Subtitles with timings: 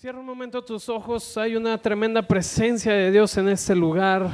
[0.00, 4.30] Cierra un momento tus ojos, hay una tremenda presencia de Dios en este lugar.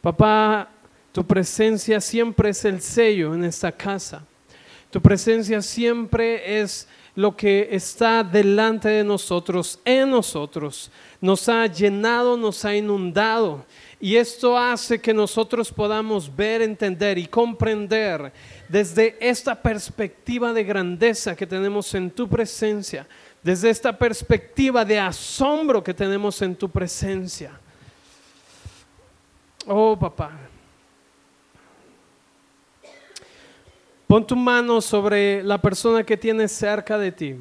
[0.00, 0.70] Papá,
[1.10, 4.24] tu presencia siempre es el sello en esta casa.
[4.92, 6.86] Tu presencia siempre es
[7.16, 10.88] lo que está delante de nosotros, en nosotros.
[11.20, 13.66] Nos ha llenado, nos ha inundado.
[14.00, 18.32] Y esto hace que nosotros podamos ver, entender y comprender
[18.68, 23.04] desde esta perspectiva de grandeza que tenemos en tu presencia
[23.42, 27.52] desde esta perspectiva de asombro que tenemos en tu presencia.
[29.66, 30.32] Oh, papá.
[34.06, 37.36] Pon tu mano sobre la persona que tienes cerca de ti.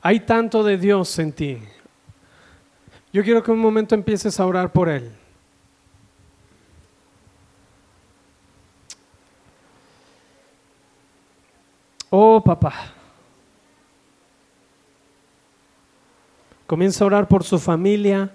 [0.00, 1.58] Hay tanto de Dios en ti.
[3.12, 5.10] Yo quiero que un momento empieces a orar por Él.
[12.10, 12.74] Oh, papá.
[16.66, 18.30] Comienza a orar por su familia,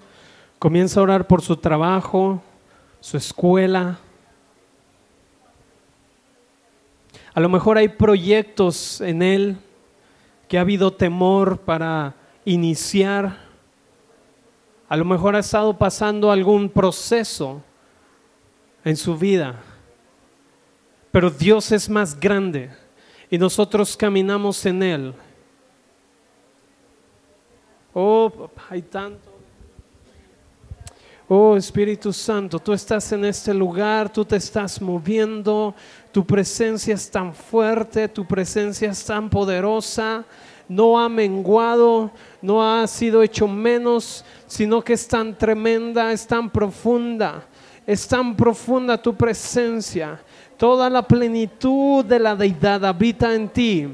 [0.59, 2.41] comienza a orar por su trabajo,
[2.99, 3.99] su escuela.
[7.33, 9.57] A lo mejor hay proyectos en él
[10.53, 12.13] que ha habido temor para
[12.45, 13.39] iniciar.
[14.87, 17.63] A lo mejor ha estado pasando algún proceso
[18.85, 19.59] en su vida.
[21.09, 22.69] Pero Dios es más grande
[23.31, 25.15] y nosotros caminamos en Él.
[27.91, 29.33] Oh, hay tanto.
[31.27, 35.73] Oh Espíritu Santo, tú estás en este lugar, tú te estás moviendo,
[36.14, 40.23] tu presencia es tan fuerte, tu presencia es tan poderosa,
[40.69, 46.52] no ha menguado, no ha sido hecho menos, sino que es tan tremenda, es tan
[46.52, 47.44] profunda,
[47.88, 50.22] es tan profunda tu presencia.
[50.56, 53.90] Toda la plenitud de la deidad habita en ti.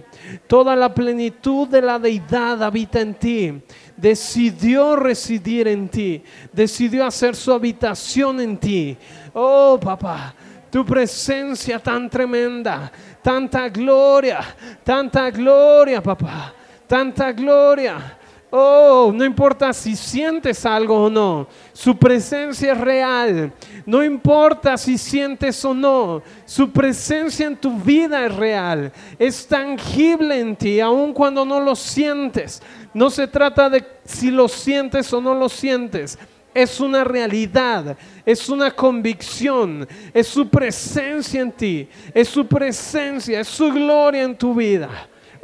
[0.46, 3.62] Toda la plenitud de la deidad habita en ti
[4.00, 8.97] decidió residir en ti, decidió hacer su habitación en ti.
[9.34, 10.34] Oh, papá,
[10.69, 12.91] tu presencia tan tremenda,
[13.22, 14.40] tanta gloria,
[14.84, 16.53] tanta gloria, papá,
[16.88, 18.18] tanta gloria.
[18.52, 23.53] Oh, no importa si sientes algo o no, su presencia es real.
[23.85, 28.91] No importa si sientes o no, su presencia en tu vida es real.
[29.19, 32.62] Es tangible en ti, aun cuando no lo sientes.
[32.91, 36.18] No se trata de si lo sientes o no lo sientes.
[36.53, 43.47] Es una realidad, es una convicción, es su presencia en ti, es su presencia, es
[43.47, 44.89] su gloria en tu vida.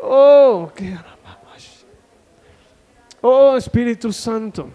[0.02, 0.98] Oh, qué
[3.28, 4.70] Oh Espíritu Santo.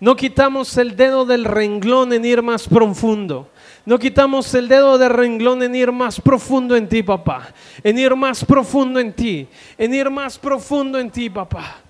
[0.00, 3.48] No quitamos el dedo del renglón en ir más profundo.
[3.86, 7.52] No quitamos el dedo del renglón en ir más profundo en ti, papá.
[7.82, 9.46] En ir más profundo en ti.
[9.76, 11.83] En ir más profundo en ti, papá.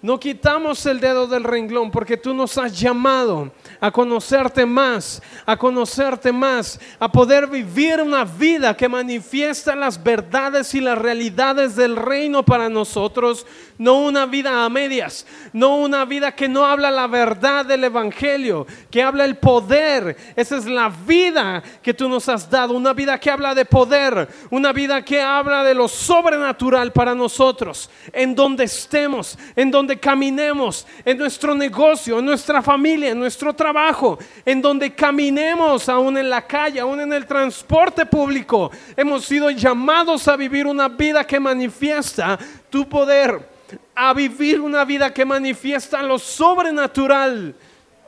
[0.00, 3.50] No quitamos el dedo del renglón porque tú nos has llamado
[3.80, 10.72] a conocerte más, a conocerte más, a poder vivir una vida que manifiesta las verdades
[10.76, 13.44] y las realidades del reino para nosotros,
[13.76, 18.68] no una vida a medias, no una vida que no habla la verdad del Evangelio,
[18.92, 20.16] que habla el poder.
[20.36, 24.28] Esa es la vida que tú nos has dado, una vida que habla de poder,
[24.50, 30.86] una vida que habla de lo sobrenatural para nosotros, en donde estemos, en donde caminemos,
[31.04, 36.44] en nuestro negocio, en nuestra familia, en nuestro trabajo, en donde caminemos, aún en la
[36.44, 38.70] calle, aún en el transporte público.
[38.96, 42.38] Hemos sido llamados a vivir una vida que manifiesta
[42.68, 43.58] tu poder
[43.94, 47.54] a vivir una vida que manifiesta lo sobrenatural.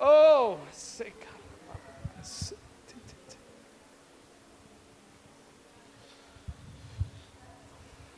[0.01, 0.57] Oh,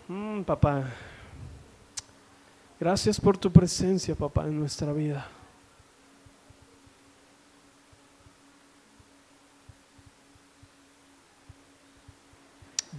[0.09, 0.85] mm, papá,
[2.83, 5.25] gracias por tu presencia, papá, en nuestra vida.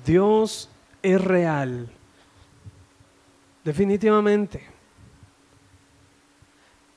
[0.06, 0.70] Dios
[1.02, 1.90] es real.
[3.66, 4.64] Definitivamente.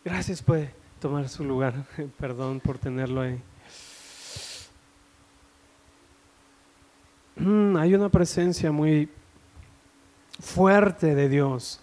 [0.05, 1.75] Gracias, puede tomar su lugar.
[2.21, 3.43] Perdón por tenerlo ahí.
[7.35, 9.09] Mm, hay una presencia muy
[10.39, 11.81] fuerte de Dios.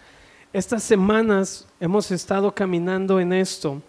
[0.54, 3.82] Estas semanas hemos estado caminando en esto.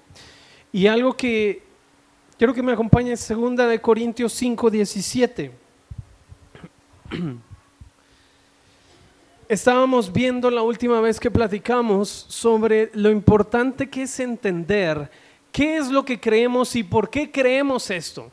[0.73, 1.63] Y algo que
[2.39, 5.53] quiero que me acompañe es segunda de Corintios 5, 17.
[9.47, 15.11] Estábamos viendo la última vez que platicamos sobre lo importante que es entender
[15.53, 18.31] qué es lo que creemos y por qué creemos esto.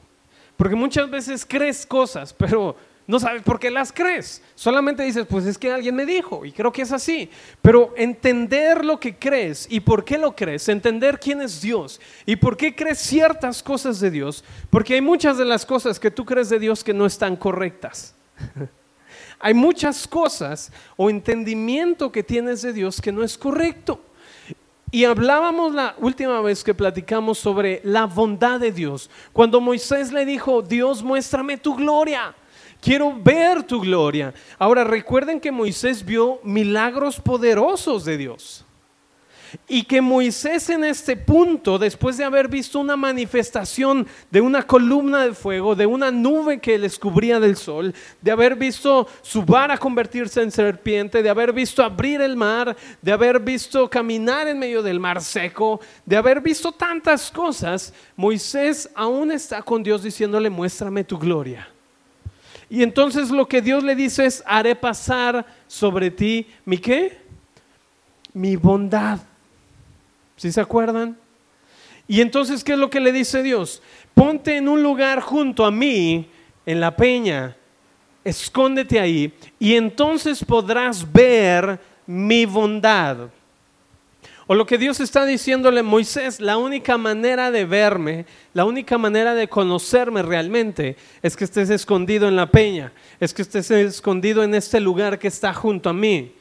[0.55, 2.77] Porque muchas veces crees cosas, pero
[3.07, 4.41] no sabes por qué las crees.
[4.55, 7.29] Solamente dices, pues es que alguien me dijo y creo que es así.
[7.61, 12.35] Pero entender lo que crees y por qué lo crees, entender quién es Dios y
[12.35, 16.25] por qué crees ciertas cosas de Dios, porque hay muchas de las cosas que tú
[16.25, 18.15] crees de Dios que no están correctas.
[19.39, 23.99] hay muchas cosas o entendimiento que tienes de Dios que no es correcto.
[24.93, 29.09] Y hablábamos la última vez que platicamos sobre la bondad de Dios.
[29.31, 32.35] Cuando Moisés le dijo, Dios, muéstrame tu gloria.
[32.81, 34.33] Quiero ver tu gloria.
[34.57, 38.65] Ahora recuerden que Moisés vio milagros poderosos de Dios.
[39.67, 45.25] Y que Moisés en este punto, después de haber visto una manifestación de una columna
[45.25, 49.77] de fuego, de una nube que les cubría del sol, de haber visto su vara
[49.77, 54.81] convertirse en serpiente, de haber visto abrir el mar, de haber visto caminar en medio
[54.81, 61.03] del mar seco, de haber visto tantas cosas, Moisés aún está con Dios diciéndole, muéstrame
[61.03, 61.67] tu gloria.
[62.71, 67.17] Y entonces lo que Dios le dice es, haré pasar sobre ti mi qué?
[68.31, 69.19] Mi bondad.
[70.37, 71.17] ¿Sí se acuerdan?
[72.07, 73.81] Y entonces, ¿qué es lo que le dice Dios?
[74.13, 76.29] Ponte en un lugar junto a mí,
[76.65, 77.57] en la peña,
[78.23, 81.77] escóndete ahí, y entonces podrás ver
[82.07, 83.29] mi bondad.
[84.51, 89.33] O lo que Dios está diciéndole Moisés, la única manera de verme, la única manera
[89.33, 94.53] de conocerme realmente es que estés escondido en la peña, es que estés escondido en
[94.53, 96.35] este lugar que está junto a mí,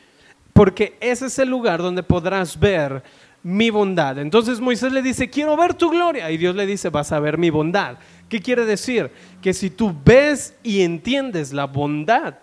[0.53, 3.05] porque ese es el lugar donde podrás ver
[3.45, 4.19] mi bondad.
[4.19, 6.33] Entonces Moisés le dice, quiero ver tu gloria.
[6.33, 7.99] Y Dios le dice, vas a ver mi bondad.
[8.29, 9.12] ¿Qué quiere decir?
[9.41, 12.35] Que si tú ves y entiendes la bondad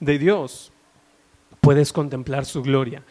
[0.00, 0.72] de Dios,
[1.60, 3.04] puedes contemplar su gloria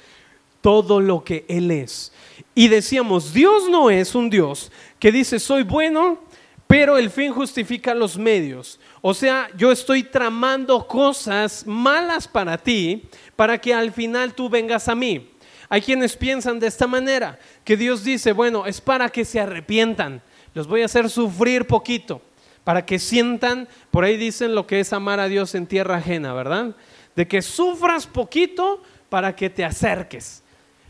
[0.67, 2.11] todo lo que Él es.
[2.53, 4.69] Y decíamos, Dios no es un Dios
[4.99, 6.19] que dice, soy bueno,
[6.67, 8.77] pero el fin justifica los medios.
[8.99, 13.03] O sea, yo estoy tramando cosas malas para ti
[13.37, 15.29] para que al final tú vengas a mí.
[15.69, 20.21] Hay quienes piensan de esta manera, que Dios dice, bueno, es para que se arrepientan,
[20.53, 22.21] los voy a hacer sufrir poquito,
[22.65, 26.33] para que sientan, por ahí dicen lo que es amar a Dios en tierra ajena,
[26.33, 26.75] ¿verdad?
[27.15, 30.43] De que sufras poquito para que te acerques.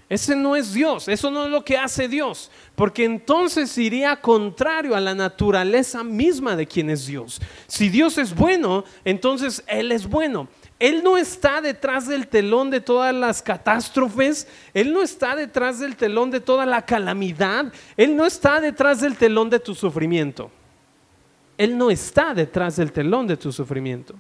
[0.09, 4.95] Ese no es Dios, eso no es lo que hace Dios, porque entonces iría contrario
[4.95, 7.42] a la naturaleza misma de quien es Dios.
[7.68, 10.48] Si Dios es bueno, entonces Él es bueno.
[10.80, 15.98] Él no está detrás del telón de todas las catástrofes, Él no está detrás del
[15.98, 20.50] telón de toda la calamidad, Él no está detrás del telón de tu sufrimiento.
[21.57, 24.13] Él no está detrás del telón de tu sufrimiento.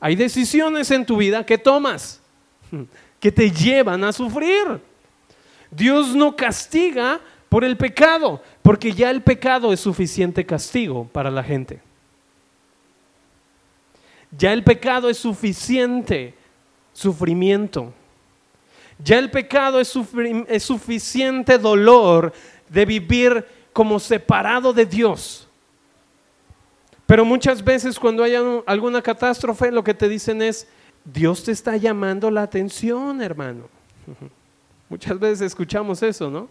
[0.00, 2.22] Hay decisiones en tu vida que tomas
[3.20, 4.80] que te llevan a sufrir.
[5.76, 7.20] Dios no castiga
[7.50, 11.80] por el pecado, porque ya el pecado es suficiente castigo para la gente.
[14.36, 16.34] Ya el pecado es suficiente
[16.94, 17.92] sufrimiento.
[18.98, 19.88] Ya el pecado es,
[20.62, 22.32] suficiente dolor
[22.70, 25.46] de vivir como separado de Dios.
[27.04, 28.34] Pero muchas veces cuando hay
[28.66, 30.66] alguna catástrofe, lo que te dicen es,
[31.04, 33.68] Dios te está llamando la atención, hermano.
[34.88, 36.48] Muchas veces escuchamos eso, ¿no?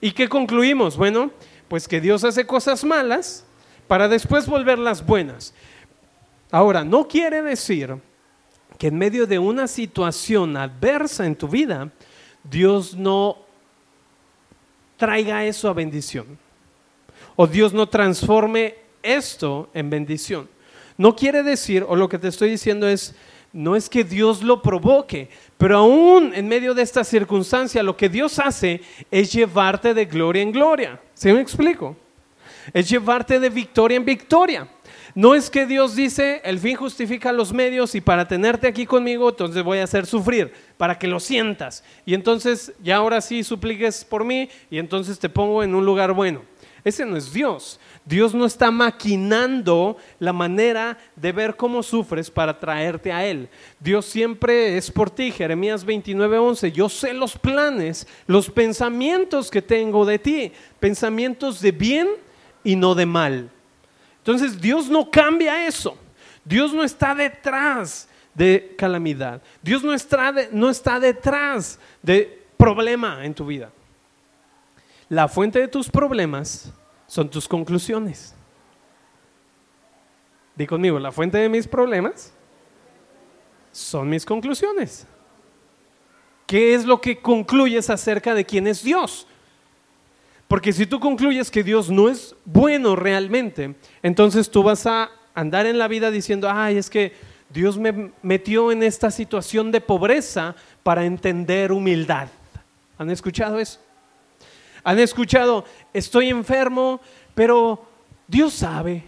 [0.00, 0.96] ¿Y qué concluimos?
[0.96, 1.30] Bueno,
[1.68, 3.44] pues que Dios hace cosas malas
[3.88, 5.54] para después volverlas buenas.
[6.50, 7.96] Ahora, no quiere decir
[8.78, 11.90] que en medio de una situación adversa en tu vida,
[12.44, 13.38] Dios no
[14.96, 16.38] traiga eso a bendición.
[17.36, 20.48] O Dios no transforme esto en bendición.
[20.96, 23.14] No quiere decir, o lo que te estoy diciendo es,
[23.54, 28.08] no es que Dios lo provoque, pero aún en medio de esta circunstancia, lo que
[28.08, 31.00] Dios hace es llevarte de gloria en gloria.
[31.14, 31.96] ¿Sí me explico?
[32.72, 34.68] Es llevarte de victoria en victoria.
[35.14, 39.28] No es que Dios dice, el fin justifica los medios y para tenerte aquí conmigo,
[39.28, 41.84] entonces voy a hacer sufrir, para que lo sientas.
[42.04, 46.12] Y entonces ya ahora sí supliques por mí y entonces te pongo en un lugar
[46.12, 46.42] bueno.
[46.84, 47.80] Ese no es Dios.
[48.04, 53.48] Dios no está maquinando la manera de ver cómo sufres para traerte a Él.
[53.80, 55.32] Dios siempre es por ti.
[55.32, 56.70] Jeremías 29:11.
[56.70, 60.52] Yo sé los planes, los pensamientos que tengo de ti.
[60.78, 62.08] Pensamientos de bien
[62.62, 63.50] y no de mal.
[64.18, 65.96] Entonces Dios no cambia eso.
[66.44, 69.40] Dios no está detrás de calamidad.
[69.62, 73.70] Dios no está, no está detrás de problema en tu vida.
[75.14, 76.72] La fuente de tus problemas
[77.06, 78.34] son tus conclusiones.
[80.56, 82.34] Di conmigo, la fuente de mis problemas
[83.70, 85.06] son mis conclusiones.
[86.48, 89.28] ¿qué es lo que concluyes acerca de quién es Dios?
[90.48, 95.66] Porque si tú concluyes que Dios no es bueno realmente, entonces tú vas a andar
[95.66, 97.12] en la vida diciendo, ay, es que
[97.50, 102.26] Dios me metió en esta situación de pobreza para entender humildad.
[102.98, 103.78] ¿Han escuchado eso?
[104.84, 105.64] ¿Han escuchado,
[105.94, 107.00] estoy enfermo,
[107.34, 107.88] pero
[108.28, 109.02] Dios sabe,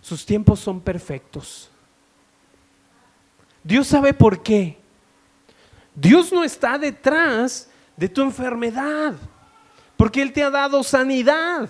[0.00, 1.70] sus tiempos son perfectos?
[3.62, 4.78] Dios sabe por qué.
[5.94, 9.14] Dios no está detrás de tu enfermedad,
[9.98, 11.68] porque Él te ha dado sanidad.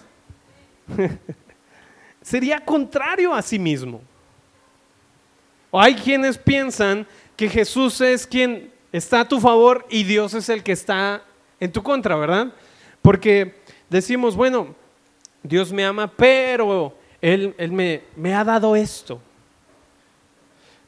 [2.23, 4.01] Sería contrario a sí mismo.
[5.73, 7.07] O hay quienes piensan
[7.37, 11.25] que Jesús es quien está a tu favor y Dios es el que está
[11.59, 12.53] en tu contra, ¿verdad?
[13.03, 14.75] Porque decimos, bueno,
[15.43, 19.21] Dios me ama, pero Él, me, me ha dado esto.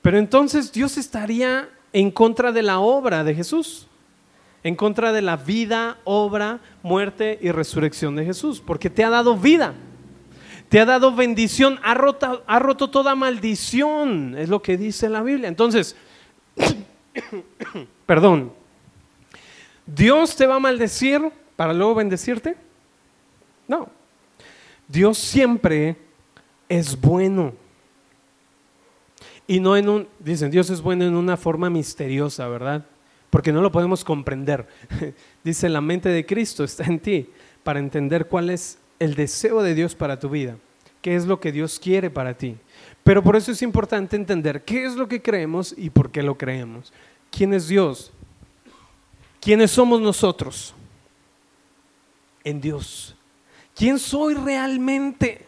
[0.01, 3.89] Pero entonces Dios estaría en contra de la obra de Jesús,
[4.63, 9.37] en contra de la vida, obra, muerte y resurrección de Jesús, porque te ha dado
[9.37, 9.75] vida,
[10.69, 15.49] te ha dado bendición, ha ha roto toda maldición, es lo que dice la Biblia.
[15.49, 15.97] Entonces,
[18.07, 18.53] perdón,
[19.87, 22.57] ¿Dios te va a maldecir para luego bendecirte?
[23.69, 23.89] No,
[24.89, 25.97] Dios siempre
[26.69, 27.55] es bueno.
[29.47, 32.87] Y no en un, dicen, Dios es bueno en una forma misteriosa, ¿verdad?
[33.31, 34.67] Porque no lo podemos comprender.
[35.45, 37.29] Dice, la mente de Cristo está en ti
[37.63, 40.57] para entender cuál es el deseo de Dios para tu vida,
[41.03, 42.57] qué es lo que Dios quiere para ti.
[43.03, 46.39] Pero por eso es importante entender qué es lo que creemos y por qué lo
[46.39, 46.93] creemos.
[47.31, 48.13] ¿Quién es Dios?
[49.41, 50.75] ¿Quiénes somos nosotros?
[52.45, 53.17] En Dios.
[53.75, 55.45] ¿Quién soy realmente?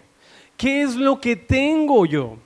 [0.56, 2.38] ¿Qué es lo que tengo yo?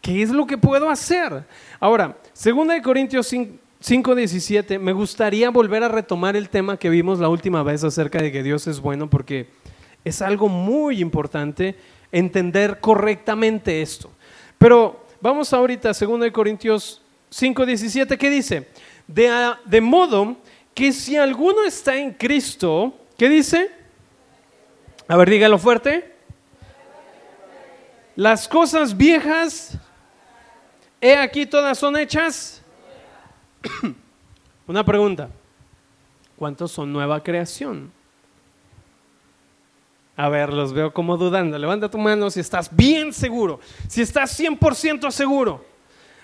[0.00, 1.44] ¿Qué es lo que puedo hacer?
[1.78, 3.34] Ahora, 2 Corintios
[3.80, 8.22] 5, 17, me gustaría volver a retomar el tema que vimos la última vez acerca
[8.22, 9.48] de que Dios es bueno, porque
[10.04, 11.76] es algo muy importante
[12.10, 14.10] entender correctamente esto.
[14.58, 18.68] Pero vamos ahorita a 2 Corintios 5, 17, ¿qué dice?
[19.06, 19.30] De,
[19.64, 20.36] de modo
[20.74, 23.70] que si alguno está en Cristo, ¿qué dice?
[25.08, 26.14] A ver, dígalo fuerte.
[28.16, 29.78] Las cosas viejas
[31.04, 32.62] He aquí todas son hechas.
[34.68, 35.28] Una pregunta.
[36.36, 37.92] ¿Cuántos son nueva creación?
[40.16, 41.58] A ver, los veo como dudando.
[41.58, 45.64] Levanta tu mano si estás bien seguro, si estás 100% seguro,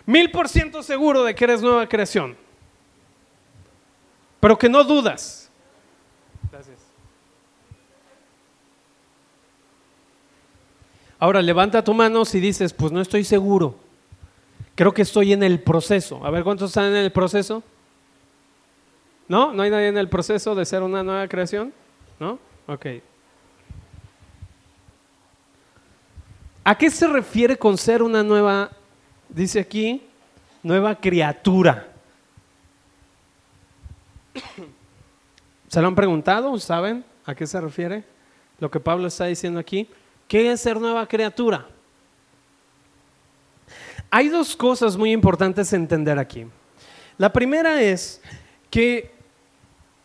[0.06, 2.36] mil por ciento seguro de que eres nueva creación.
[4.38, 5.50] Pero que no dudas.
[6.52, 6.78] Gracias.
[11.18, 13.76] Ahora levanta tu mano si dices, pues no estoy seguro.
[14.74, 16.24] Creo que estoy en el proceso.
[16.24, 17.62] A ver, ¿cuántos están en el proceso?
[19.26, 19.52] ¿No?
[19.52, 21.72] ¿No hay nadie en el proceso de ser una nueva creación?
[22.20, 22.38] ¿No?
[22.66, 22.86] Ok.
[26.62, 28.70] ¿A qué se refiere con ser una nueva,
[29.28, 30.06] dice aquí,
[30.62, 31.88] nueva criatura?
[35.66, 36.56] ¿Se lo han preguntado?
[36.58, 38.04] ¿Saben a qué se refiere
[38.60, 39.88] lo que Pablo está diciendo aquí?
[40.28, 41.66] ¿Qué es ser nueva criatura?
[44.10, 46.46] Hay dos cosas muy importantes a entender aquí.
[47.16, 48.20] La primera es
[48.70, 49.10] que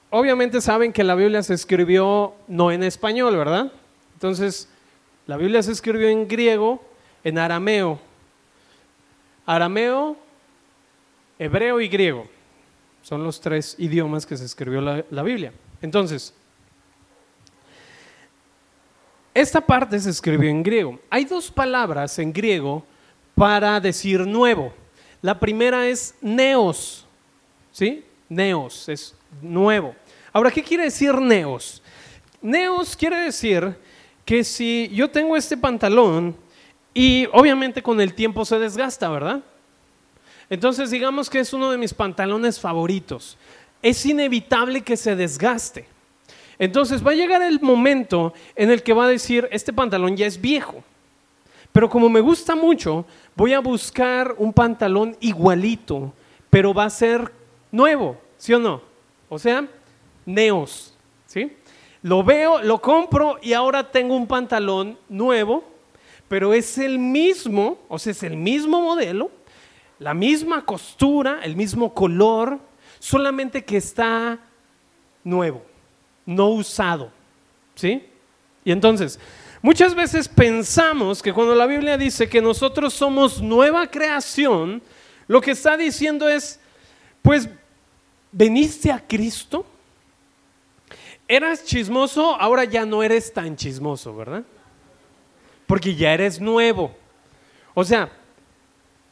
[0.10, 3.72] obviamente saben que la Biblia se escribió no en español, ¿verdad?
[4.14, 4.70] Entonces,
[5.28, 6.82] la Biblia se escribió en griego,
[7.24, 8.00] en arameo.
[9.46, 10.16] Arameo,
[11.38, 12.28] hebreo y griego.
[13.02, 15.52] Son los tres idiomas que se escribió la, la Biblia.
[15.82, 16.34] Entonces,
[19.34, 21.00] esta parte se escribió en griego.
[21.10, 22.86] Hay dos palabras en griego
[23.36, 24.74] para decir nuevo.
[25.22, 27.06] La primera es neos,
[27.72, 28.04] ¿sí?
[28.30, 29.96] Neos, es nuevo.
[30.32, 31.82] Ahora, ¿qué quiere decir neos?
[32.42, 33.76] Neos quiere decir
[34.26, 36.36] que si yo tengo este pantalón
[36.94, 39.42] y obviamente con el tiempo se desgasta, ¿verdad?
[40.50, 43.38] Entonces digamos que es uno de mis pantalones favoritos.
[43.82, 45.93] Es inevitable que se desgaste.
[46.60, 50.26] Entonces va a llegar el momento en el que va a decir, este pantalón ya
[50.26, 50.84] es viejo.
[51.72, 53.06] Pero como me gusta mucho,
[53.36, 56.14] voy a buscar un pantalón igualito,
[56.50, 57.32] pero va a ser
[57.72, 58.82] nuevo, ¿sí o no?
[59.28, 59.68] O sea,
[60.26, 60.94] neos,
[61.26, 61.52] ¿sí?
[62.04, 65.64] Lo veo, lo compro y ahora tengo un pantalón nuevo,
[66.28, 69.32] pero es el mismo, o sea, es el mismo modelo,
[70.00, 72.60] la misma costura, el mismo color,
[73.00, 74.38] solamente que está
[75.24, 75.64] nuevo,
[76.26, 77.12] no usado,
[77.76, 78.06] ¿sí?
[78.64, 79.20] Y entonces,
[79.64, 84.82] Muchas veces pensamos que cuando la Biblia dice que nosotros somos nueva creación,
[85.26, 86.60] lo que está diciendo es,
[87.22, 87.48] pues
[88.30, 89.66] veniste a Cristo,
[91.30, 94.44] eras chismoso, ahora ya no eres tan chismoso, ¿verdad?
[95.66, 96.94] Porque ya eres nuevo.
[97.74, 98.12] O sea,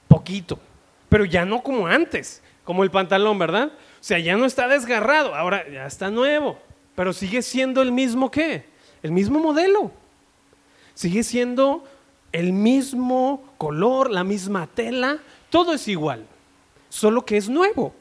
[0.09, 0.59] poquito,
[1.07, 3.71] pero ya no como antes, como el pantalón, ¿verdad?
[3.71, 6.59] O sea, ya no está desgarrado, ahora ya está nuevo,
[6.95, 8.65] pero sigue siendo el mismo qué?
[9.03, 9.91] El mismo modelo.
[10.93, 11.83] Sigue siendo
[12.31, 15.19] el mismo color, la misma tela,
[15.49, 16.25] todo es igual,
[16.89, 17.93] solo que es nuevo.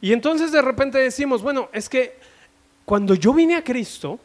[0.00, 2.18] Y entonces de repente decimos, bueno, es que
[2.84, 4.18] cuando yo vine a Cristo,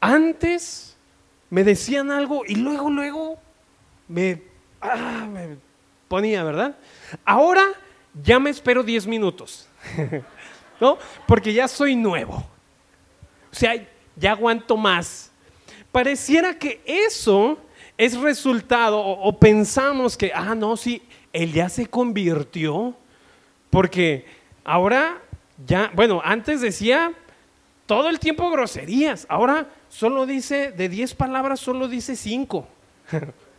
[0.00, 0.96] antes
[1.48, 3.38] me decían algo y luego, luego
[4.08, 4.42] me,
[4.80, 5.56] ah, me
[6.08, 6.76] ponía, ¿verdad?
[7.24, 7.64] Ahora
[8.22, 9.68] ya me espero 10 minutos,
[10.80, 10.98] ¿no?
[11.26, 12.36] Porque ya soy nuevo.
[13.52, 13.74] O sea,
[14.16, 15.30] ya aguanto más.
[15.92, 17.58] Pareciera que eso
[17.98, 22.96] es resultado, o, pensamos que, ah, no, sí, él ya se convirtió,
[23.68, 24.24] porque
[24.64, 25.20] ahora
[25.66, 27.12] ya, bueno, antes decía
[27.84, 32.66] todo el tiempo groserías, ahora solo dice, de 10 palabras, solo dice 5.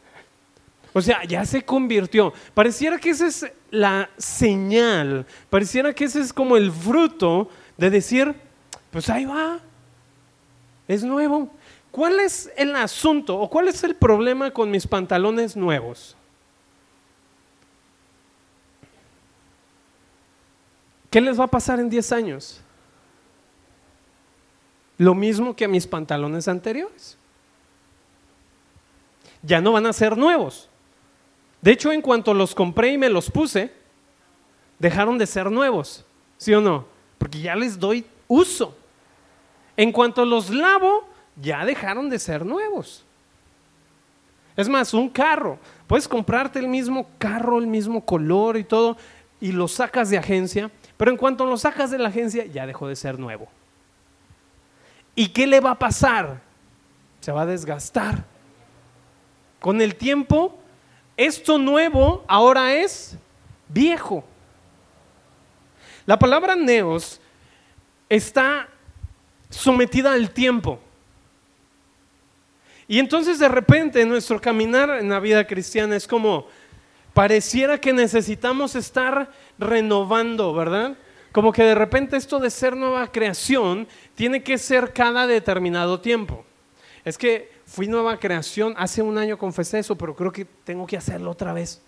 [0.93, 2.33] o sea, ya se convirtió.
[2.53, 8.35] Pareciera que esa es la señal, pareciera que ese es como el fruto de decir,
[8.91, 9.59] pues ahí va,
[10.87, 11.49] es nuevo.
[11.91, 16.15] ¿Cuál es el asunto o cuál es el problema con mis pantalones nuevos?
[21.09, 22.61] ¿Qué les va a pasar en 10 años?
[24.97, 27.17] Lo mismo que a mis pantalones anteriores.
[29.43, 30.70] Ya no van a ser nuevos.
[31.61, 33.71] De hecho, en cuanto los compré y me los puse,
[34.79, 36.05] dejaron de ser nuevos.
[36.37, 36.85] ¿Sí o no?
[37.17, 38.75] Porque ya les doy uso.
[39.77, 43.05] En cuanto los lavo, ya dejaron de ser nuevos.
[44.57, 48.97] Es más, un carro, puedes comprarte el mismo carro, el mismo color y todo,
[49.39, 52.87] y lo sacas de agencia, pero en cuanto lo sacas de la agencia, ya dejó
[52.87, 53.47] de ser nuevo.
[55.15, 56.41] ¿Y qué le va a pasar?
[57.21, 58.25] Se va a desgastar.
[59.59, 60.60] Con el tiempo,
[61.25, 63.17] esto nuevo ahora es
[63.67, 64.23] viejo.
[66.05, 67.21] La palabra neos
[68.09, 68.67] está
[69.49, 70.79] sometida al tiempo.
[72.87, 76.47] Y entonces de repente nuestro caminar en la vida cristiana es como,
[77.13, 80.97] pareciera que necesitamos estar renovando, ¿verdad?
[81.31, 86.43] Como que de repente esto de ser nueva creación tiene que ser cada determinado tiempo.
[87.05, 90.97] Es que fui nueva creación, hace un año confesé eso, pero creo que tengo que
[90.97, 91.81] hacerlo otra vez.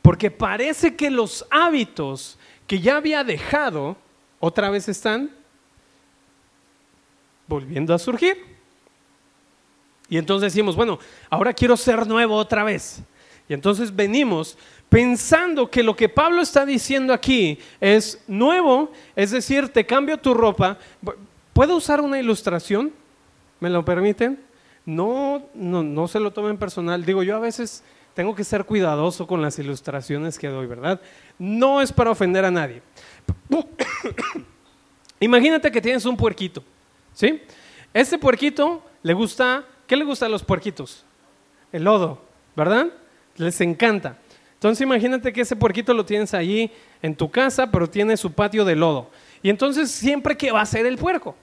[0.00, 3.94] Porque parece que los hábitos que ya había dejado,
[4.40, 5.30] otra vez están
[7.46, 8.38] volviendo a surgir.
[10.08, 13.02] Y entonces decimos, bueno, ahora quiero ser nuevo otra vez.
[13.50, 14.56] Y entonces venimos
[14.88, 20.32] pensando que lo que Pablo está diciendo aquí es nuevo, es decir, te cambio tu
[20.32, 20.78] ropa.
[21.52, 22.94] ¿Puedo usar una ilustración?
[23.60, 24.40] ¿Me lo permiten?
[24.84, 27.04] No, no, no se lo tomen personal.
[27.04, 27.82] Digo, yo a veces
[28.14, 31.00] tengo que ser cuidadoso con las ilustraciones que doy, ¿verdad?
[31.38, 32.82] No es para ofender a nadie.
[35.20, 36.62] Imagínate que tienes un puerquito,
[37.12, 37.42] ¿sí?
[37.92, 41.02] Este puerquito le gusta ¿Qué le gusta a los puerquitos?
[41.72, 42.22] El lodo,
[42.54, 42.88] ¿verdad?
[43.36, 44.18] Les encanta.
[44.52, 48.66] Entonces imagínate que ese puerquito lo tienes allí en tu casa, pero tiene su patio
[48.66, 49.10] de lodo.
[49.42, 51.34] Y entonces siempre que va a ser el puerco,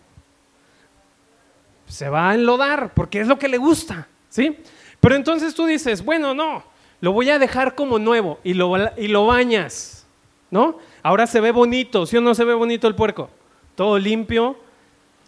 [1.96, 4.60] se va a enlodar porque es lo que le gusta, ¿sí?
[5.00, 6.62] Pero entonces tú dices, bueno, no,
[7.00, 10.06] lo voy a dejar como nuevo y lo, y lo bañas,
[10.52, 10.78] ¿no?
[11.02, 13.30] Ahora se ve bonito, ¿sí o no se ve bonito el puerco?
[13.76, 14.58] Todo limpio,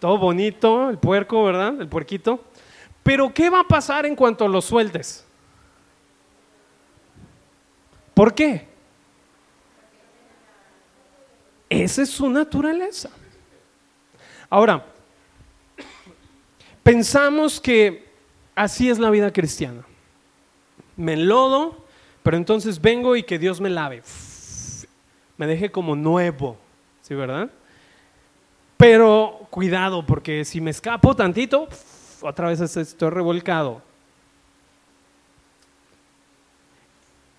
[0.02, 1.80] todo bonito, el puerco, ¿verdad?
[1.80, 2.44] El puerquito.
[3.02, 5.26] Pero ¿qué va a pasar en cuanto lo sueltes?
[8.14, 8.68] ¿Por qué?
[11.70, 13.10] Esa es su naturaleza.
[14.50, 14.84] Ahora,
[16.88, 18.08] pensamos que
[18.56, 19.86] así es la vida cristiana.
[20.96, 21.84] Me enlodo,
[22.24, 24.02] pero entonces vengo y que Dios me lave.
[25.36, 26.58] Me deje como nuevo,
[27.02, 27.50] ¿sí verdad?
[28.78, 31.68] Pero cuidado, porque si me escapo tantito,
[32.22, 33.82] otra vez estoy revolcado.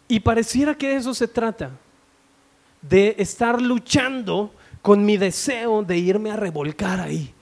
[0.09, 1.71] Y pareciera que de eso se trata,
[2.83, 7.33] de estar luchando con mi deseo de irme a revolcar ahí.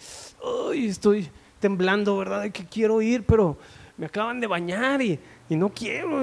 [0.70, 1.28] Ay, estoy
[1.60, 2.42] temblando, ¿verdad?
[2.42, 3.56] De que quiero ir, pero
[3.96, 6.22] me acaban de bañar y, no quiero.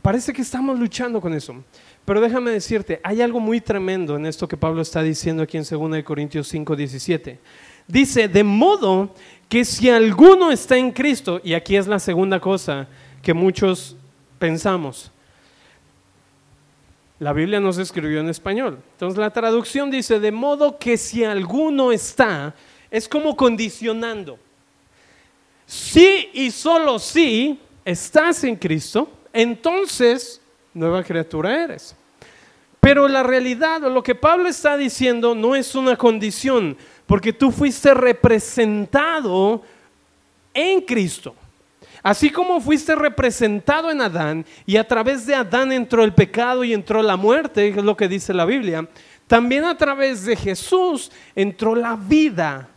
[0.00, 1.62] parece que estamos luchando con eso.
[2.04, 5.64] Pero déjame decirte, hay algo muy tremendo en esto que Pablo está diciendo aquí en
[5.64, 7.38] 2 Corintios 5, 17.
[7.86, 9.14] Dice, de modo
[9.48, 12.88] que si alguno está en Cristo, y aquí es la segunda cosa
[13.22, 13.96] que muchos
[14.38, 15.10] pensamos,
[17.18, 18.80] La Biblia no se escribió en español.
[18.92, 22.54] Entonces la traducción dice, de modo que si alguno está,
[22.90, 24.38] es como condicionando.
[25.66, 30.40] Si y solo si estás en Cristo, entonces
[30.74, 31.96] nueva criatura eres.
[32.80, 37.94] Pero la realidad lo que Pablo está diciendo no es una condición, porque tú fuiste
[37.94, 39.62] representado
[40.52, 41.34] en Cristo.
[42.02, 46.72] Así como fuiste representado en Adán y a través de Adán entró el pecado y
[46.72, 48.88] entró la muerte, es lo que dice la Biblia,
[49.28, 52.68] también a través de Jesús entró la vida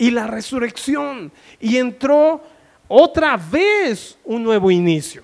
[0.00, 2.42] y la resurrección y entró
[2.88, 5.22] otra vez un nuevo inicio.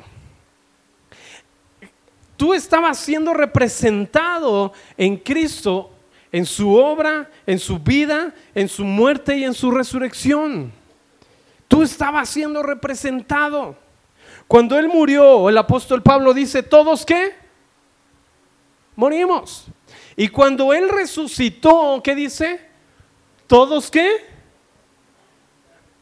[2.37, 5.91] Tú estabas siendo representado en Cristo,
[6.31, 10.71] en su obra, en su vida, en su muerte y en su resurrección.
[11.69, 13.79] Tú estabas siendo representado.
[14.47, 17.33] Cuando Él murió, el apóstol Pablo dice, ¿todos qué?
[18.95, 19.69] Morimos.
[20.17, 22.61] Y cuando Él resucitó, ¿qué dice?
[23.47, 24.36] ¿Todos qué?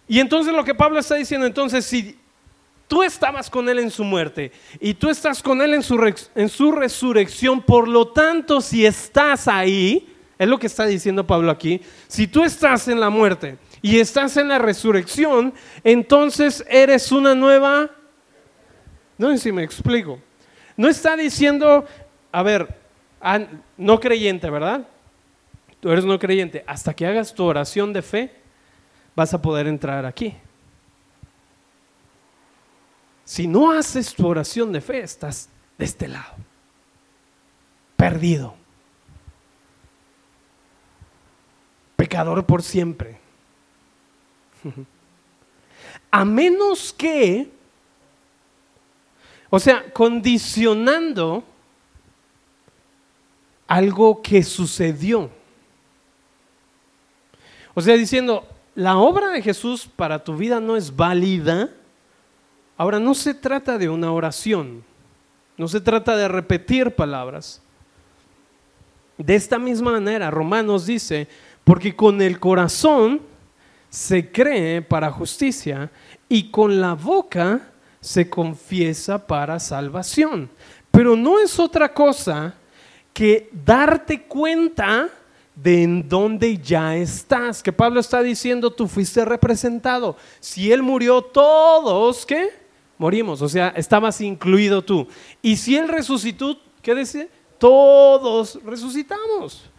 [0.06, 2.18] Y entonces lo que Pablo está diciendo, entonces si
[2.88, 7.62] tú estabas con Él en su muerte y tú estás con Él en su, resurrección,
[7.62, 12.44] por lo tanto, si estás ahí, es lo que está diciendo Pablo aquí, si tú
[12.44, 17.90] estás en la muerte y estás en la resurrección, entonces eres una nueva...
[19.16, 20.18] No sé si me explico.
[20.76, 21.84] No está diciendo,
[22.32, 22.68] a ver,
[23.76, 24.88] no creyente, ¿verdad?
[25.78, 26.64] Tú eres no creyente.
[26.66, 28.43] Hasta que hagas tu oración de fe,
[29.14, 30.36] vas a poder entrar aquí.
[33.24, 35.48] Si no haces tu oración de fe, estás
[35.78, 36.34] de este lado,
[37.96, 38.54] perdido,
[41.96, 43.18] pecador por siempre.
[46.10, 47.50] A menos que,
[49.50, 51.42] o sea, condicionando
[53.66, 55.30] algo que sucedió.
[57.74, 61.70] O sea, diciendo, la obra de Jesús para tu vida no es válida.
[62.76, 64.84] Ahora, no se trata de una oración,
[65.56, 67.62] no se trata de repetir palabras.
[69.16, 71.28] De esta misma manera, Romanos dice,
[71.62, 73.20] porque con el corazón
[73.88, 75.90] se cree para justicia
[76.28, 80.50] y con la boca se confiesa para salvación.
[80.90, 82.54] Pero no es otra cosa
[83.12, 85.08] que darte cuenta
[85.54, 87.62] de en dónde ya estás.
[87.62, 90.16] Que Pablo está diciendo, tú fuiste representado.
[90.40, 92.50] Si Él murió, todos, ¿qué?
[92.98, 93.42] Morimos.
[93.42, 95.06] O sea, estabas incluido tú.
[95.42, 97.28] Y si Él resucitó, ¿qué dice?
[97.58, 99.70] Todos resucitamos.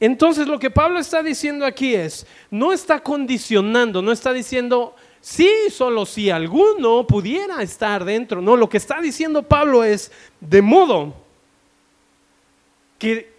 [0.00, 5.50] Entonces lo que Pablo está diciendo aquí es, no está condicionando, no está diciendo, sí,
[5.70, 8.40] solo si alguno pudiera estar dentro.
[8.40, 11.14] No, lo que está diciendo Pablo es, de modo
[12.98, 13.37] que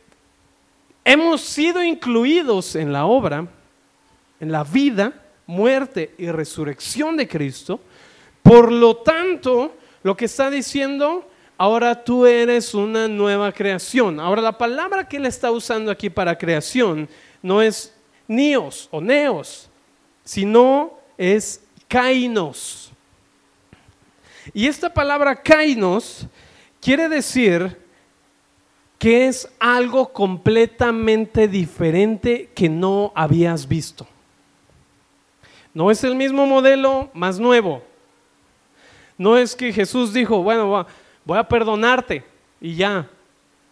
[1.03, 3.47] hemos sido incluidos en la obra,
[4.39, 5.13] en la vida,
[5.45, 7.79] muerte y resurrección de Cristo.
[8.43, 11.25] Por lo tanto, lo que está diciendo
[11.57, 14.19] ahora tú eres una nueva creación.
[14.19, 17.09] Ahora la palabra que él está usando aquí para creación
[17.41, 17.93] no es
[18.27, 19.69] nios o neos,
[20.23, 22.91] sino es kainos.
[24.53, 26.25] Y esta palabra kainos
[26.79, 27.77] quiere decir
[28.99, 34.05] que es algo completamente diferente que no habías visto.
[35.73, 37.81] No es el mismo modelo, más nuevo.
[39.17, 40.85] No es que Jesús dijo, bueno,
[41.23, 42.25] voy a perdonarte
[42.59, 43.09] y ya.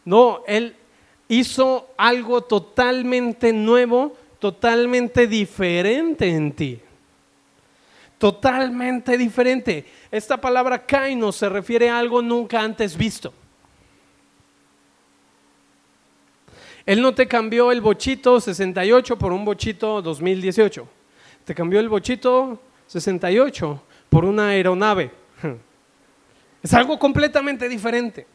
[0.05, 0.77] No, Él
[1.27, 6.79] hizo algo totalmente nuevo, totalmente diferente en ti.
[8.17, 9.85] Totalmente diferente.
[10.09, 13.33] Esta palabra kainos se refiere a algo nunca antes visto.
[16.87, 20.87] Él no te cambió el bochito 68 por un bochito 2018.
[21.43, 25.11] Te cambió el bochito 68 por una aeronave.
[26.63, 28.25] Es algo completamente diferente.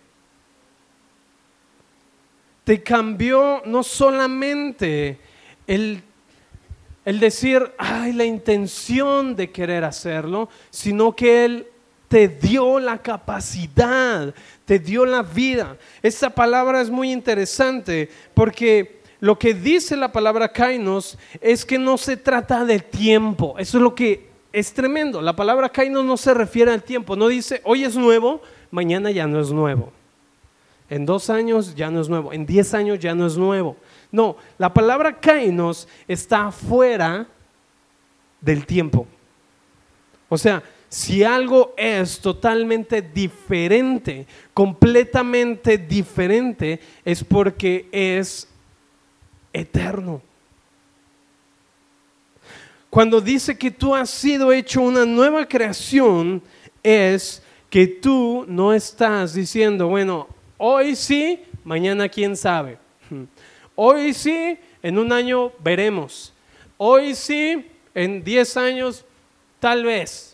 [2.64, 5.18] Te cambió no solamente
[5.66, 6.02] el,
[7.06, 11.66] el decir, ay, la intención de querer hacerlo, sino que Él
[12.12, 14.34] te dio la capacidad,
[14.66, 15.78] te dio la vida.
[16.02, 21.96] Esta palabra es muy interesante porque lo que dice la palabra kainos es que no
[21.96, 23.54] se trata de tiempo.
[23.58, 25.22] Eso es lo que es tremendo.
[25.22, 27.16] La palabra kainos no se refiere al tiempo.
[27.16, 29.90] No dice, hoy es nuevo, mañana ya no es nuevo.
[30.90, 32.34] En dos años ya no es nuevo.
[32.34, 33.78] En diez años ya no es nuevo.
[34.10, 37.26] No, la palabra kainos está fuera
[38.42, 39.06] del tiempo.
[40.28, 48.46] O sea, Si algo es totalmente diferente, completamente diferente, es porque es
[49.54, 50.20] eterno.
[52.90, 56.42] Cuando dice que tú has sido hecho una nueva creación,
[56.82, 60.28] es que tú no estás diciendo, bueno,
[60.58, 62.76] hoy sí, mañana quién sabe.
[63.74, 66.34] Hoy sí, en un año veremos.
[66.76, 69.06] Hoy sí, en diez años,
[69.58, 70.31] tal vez.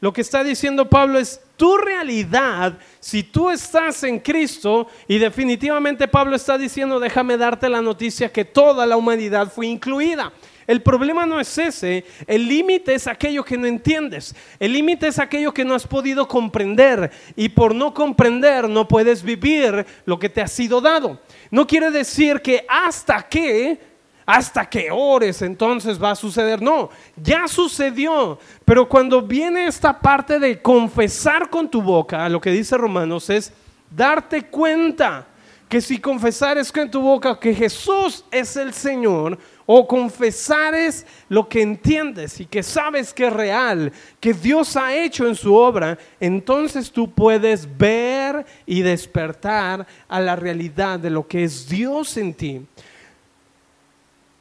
[0.00, 6.06] Lo que está diciendo Pablo es tu realidad, si tú estás en Cristo, y definitivamente
[6.06, 10.32] Pablo está diciendo, déjame darte la noticia que toda la humanidad fue incluida.
[10.68, 15.18] El problema no es ese, el límite es aquello que no entiendes, el límite es
[15.18, 20.28] aquello que no has podido comprender y por no comprender no puedes vivir lo que
[20.28, 21.20] te ha sido dado.
[21.50, 23.80] No quiere decir que hasta que
[24.28, 26.60] hasta que ores entonces va a suceder.
[26.60, 28.38] No, ya sucedió.
[28.62, 33.50] Pero cuando viene esta parte de confesar con tu boca, lo que dice Romanos es
[33.90, 35.26] darte cuenta
[35.66, 41.62] que si confesares con tu boca que Jesús es el Señor, o confesares lo que
[41.62, 46.92] entiendes y que sabes que es real, que Dios ha hecho en su obra, entonces
[46.92, 52.66] tú puedes ver y despertar a la realidad de lo que es Dios en ti.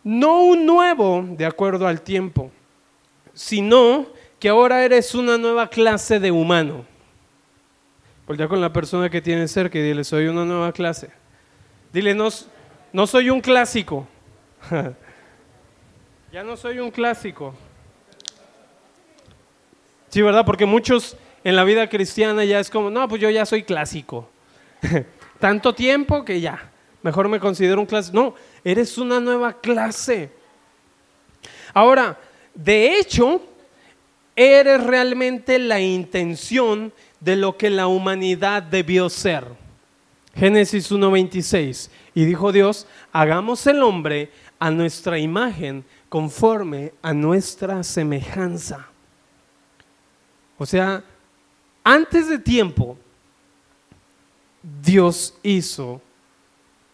[0.07, 2.49] No un nuevo de acuerdo al tiempo,
[3.33, 4.05] sino
[4.39, 6.85] que ahora eres una nueva clase de humano.
[8.25, 11.09] Voltea con la persona que tiene cerca y dile, soy una nueva clase.
[11.91, 12.29] Dile, no,
[12.93, 14.07] no soy un clásico.
[16.31, 17.53] ya no soy un clásico.
[20.07, 20.45] Sí, ¿verdad?
[20.45, 24.29] Porque muchos en la vida cristiana ya es como, no, pues yo ya soy clásico.
[25.41, 26.71] Tanto tiempo que ya,
[27.03, 28.15] mejor me considero un clásico.
[28.15, 28.35] No,
[28.71, 30.29] eres una nueva clase.
[31.73, 32.19] Ahora,
[32.53, 33.41] de hecho,
[34.35, 39.45] eres realmente la intención de lo que la humanidad debió ser.
[40.35, 41.89] Génesis 1.26.
[42.13, 48.85] Y dijo Dios, hagamos el hombre a nuestra imagen conforme a nuestra semejanza.
[50.57, 51.01] O sea,
[51.85, 52.97] antes de tiempo,
[54.61, 56.01] Dios hizo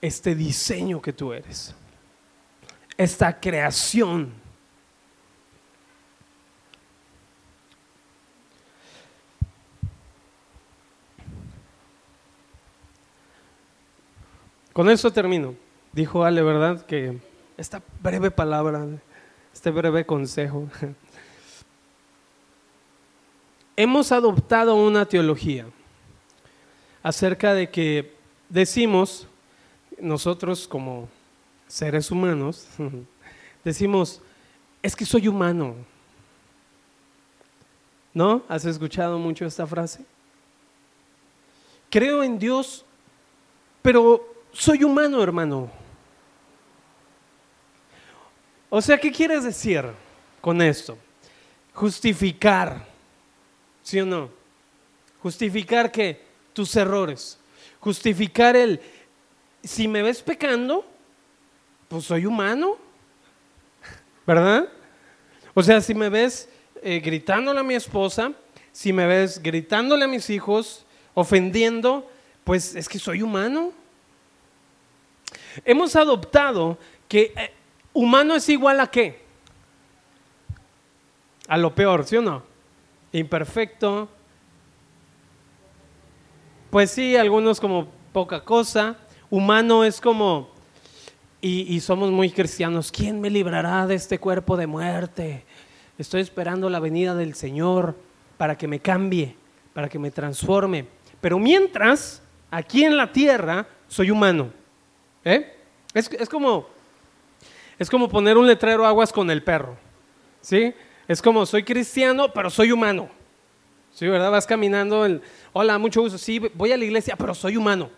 [0.03, 1.73] este diseño que tú eres,
[2.97, 4.33] esta creación.
[14.73, 15.55] Con eso termino.
[15.93, 16.85] Dijo Ale, ¿verdad?
[16.85, 17.17] Que
[17.55, 18.85] esta breve palabra,
[19.53, 20.67] este breve consejo.
[23.77, 25.65] Hemos adoptado una teología
[27.01, 28.17] acerca de que
[28.49, 29.29] decimos
[30.03, 31.07] nosotros como
[31.65, 32.67] seres humanos
[33.63, 34.21] decimos,
[34.81, 35.75] es que soy humano.
[38.13, 38.43] ¿No?
[38.47, 40.05] ¿Has escuchado mucho esta frase?
[41.89, 42.85] Creo en Dios,
[43.81, 45.71] pero soy humano, hermano.
[48.69, 49.85] O sea, ¿qué quieres decir
[50.41, 50.97] con esto?
[51.73, 52.85] Justificar,
[53.81, 54.29] ¿sí o no?
[55.21, 56.21] Justificar que
[56.53, 57.39] tus errores,
[57.79, 58.79] justificar el,
[59.63, 60.85] si me ves pecando,
[61.87, 62.77] pues soy humano,
[64.27, 64.67] ¿verdad?
[65.53, 66.49] O sea, si me ves
[66.81, 68.33] eh, gritándole a mi esposa,
[68.71, 72.09] si me ves gritándole a mis hijos, ofendiendo,
[72.43, 73.71] pues es que soy humano.
[75.63, 77.53] Hemos adoptado que eh,
[77.93, 79.21] humano es igual a qué?
[81.47, 82.43] A lo peor, ¿sí o no?
[83.11, 84.09] Imperfecto.
[86.71, 88.97] Pues sí, algunos como poca cosa,
[89.33, 90.47] humano es como,
[91.41, 95.43] y, somos muy cristianos, ¿quién me librará de este cuerpo de muerte?
[95.97, 97.95] Estoy esperando la venida del Señor
[98.37, 99.35] para que me cambie,
[99.73, 100.85] para que me transforme.
[101.19, 104.51] Pero mientras, aquí en la tierra, soy humano.
[105.25, 105.57] ¿eh?
[105.95, 106.67] Es, como,
[107.79, 109.75] es como poner un letrero aguas con el perro.
[110.41, 110.75] ¿Sí?
[111.07, 113.09] Es como, soy cristiano, pero soy humano.
[113.95, 114.29] ¿Sí, verdad?
[114.29, 116.19] Vas caminando, el, hola, mucho gusto.
[116.19, 117.89] Sí, voy a la iglesia, pero soy humano.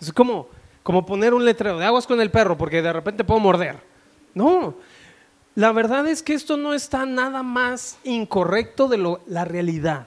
[0.00, 0.48] Es como,
[0.88, 3.76] como poner un letrero de aguas con el perro porque de repente puedo morder.
[4.32, 4.74] No,
[5.54, 10.06] la verdad es que esto no está nada más incorrecto de lo, la realidad.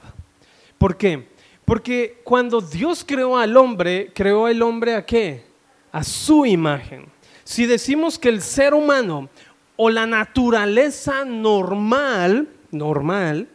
[0.80, 1.28] ¿Por qué?
[1.66, 5.46] Porque cuando Dios creó al hombre, creó el hombre a qué?
[5.92, 7.06] A su imagen.
[7.44, 9.30] Si decimos que el ser humano
[9.76, 13.48] o la naturaleza normal, normal,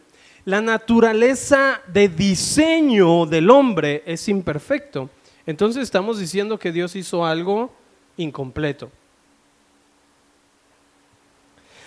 [0.45, 5.11] la naturaleza de diseño del hombre es imperfecto.
[5.47, 7.73] Entonces estamos diciendo que Dios hizo algo
[8.17, 8.91] incompleto.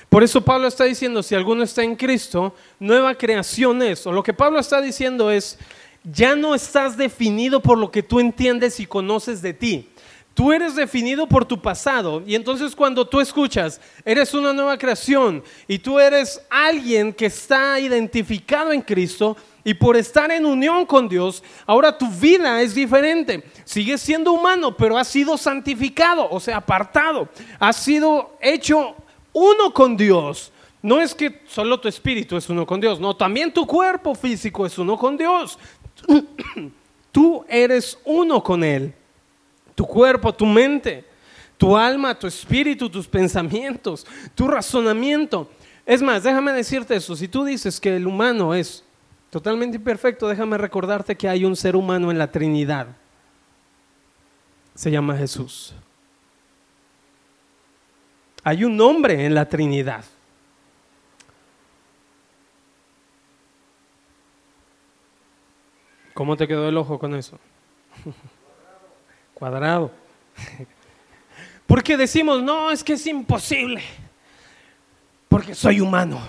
[0.07, 4.07] Por eso Pablo está diciendo, si alguno está en Cristo, nueva creación es.
[4.07, 5.59] O lo que Pablo está diciendo es,
[6.03, 9.89] ya no estás definido por lo que tú entiendes y conoces de ti.
[10.33, 15.43] Tú eres definido por tu pasado y entonces cuando tú escuchas, eres una nueva creación
[15.67, 21.09] y tú eres alguien que está identificado en Cristo y por estar en unión con
[21.09, 23.43] Dios, ahora tu vida es diferente.
[23.65, 27.29] Sigues siendo humano, pero has sido santificado, o sea, apartado.
[27.59, 28.95] Has sido hecho
[29.33, 30.51] uno con Dios.
[30.81, 34.65] No es que solo tu espíritu es uno con Dios, no, también tu cuerpo físico
[34.65, 35.59] es uno con Dios.
[37.11, 38.93] Tú eres uno con Él
[39.79, 41.05] tu cuerpo, tu mente,
[41.57, 45.49] tu alma, tu espíritu, tus pensamientos, tu razonamiento.
[45.85, 48.83] Es más, déjame decirte eso, si tú dices que el humano es
[49.29, 52.87] totalmente imperfecto, déjame recordarte que hay un ser humano en la Trinidad.
[54.75, 55.73] Se llama Jesús.
[58.43, 60.05] Hay un hombre en la Trinidad.
[66.13, 67.39] ¿Cómo te quedó el ojo con eso?
[69.33, 69.91] cuadrado.
[71.67, 73.81] Porque decimos, no, es que es imposible.
[75.27, 76.19] Porque soy humano.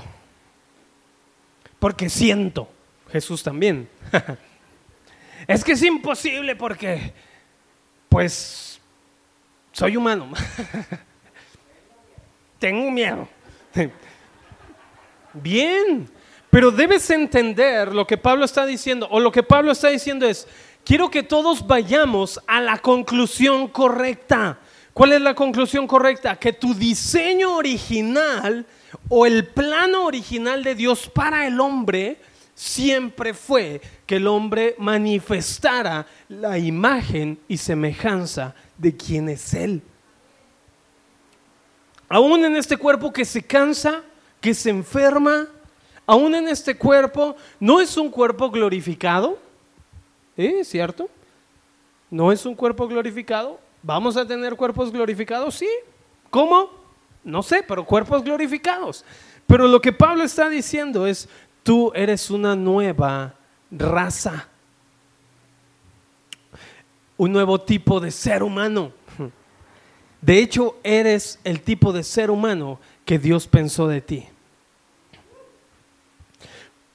[1.78, 2.68] Porque siento.
[3.10, 3.88] Jesús también.
[5.46, 7.12] es que es imposible porque,
[8.08, 8.80] pues,
[9.72, 10.32] soy humano.
[12.58, 13.28] Tengo miedo.
[15.32, 16.10] Bien,
[16.50, 20.46] pero debes entender lo que Pablo está diciendo, o lo que Pablo está diciendo es,
[20.84, 24.58] quiero que todos vayamos a la conclusión correcta.
[24.92, 26.36] ¿Cuál es la conclusión correcta?
[26.36, 28.66] Que tu diseño original
[29.08, 32.18] o el plano original de Dios para el hombre
[32.60, 39.80] siempre fue que el hombre manifestara la imagen y semejanza de quien es Él.
[42.06, 44.02] Aún en este cuerpo que se cansa,
[44.42, 45.48] que se enferma,
[46.04, 49.38] aún en este cuerpo, no es un cuerpo glorificado.
[50.62, 51.08] ¿Cierto?
[52.10, 53.58] ¿No es un cuerpo glorificado?
[53.82, 55.54] ¿Vamos a tener cuerpos glorificados?
[55.54, 55.68] Sí.
[56.28, 56.68] ¿Cómo?
[57.24, 59.02] No sé, pero cuerpos glorificados.
[59.46, 61.26] Pero lo que Pablo está diciendo es,
[61.62, 63.34] tú eres una nueva
[63.70, 64.48] raza,
[67.16, 68.92] un nuevo tipo de ser humano.
[70.20, 74.26] De hecho, eres el tipo de ser humano que Dios pensó de ti.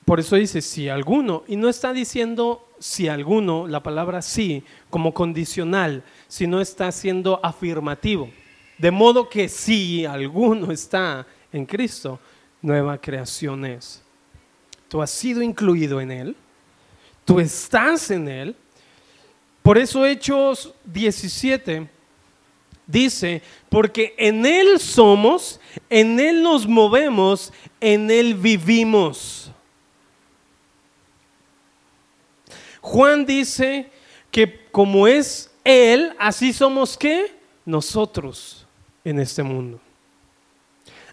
[0.06, 5.14] Por eso dice, si alguno, y no está diciendo si alguno, la palabra sí, como
[5.14, 8.30] condicional, si no está siendo afirmativo.
[8.78, 12.20] De modo que si alguno está en Cristo,
[12.62, 14.05] nueva creación es.
[14.96, 16.38] Tú has sido incluido en Él,
[17.26, 18.56] tú estás en Él.
[19.62, 21.90] Por eso Hechos 17
[22.88, 29.52] dice, porque en Él somos, en Él nos movemos, en Él vivimos.
[32.80, 33.92] Juan dice
[34.32, 37.36] que como es Él, así somos qué?
[37.66, 38.66] Nosotros
[39.04, 39.78] en este mundo.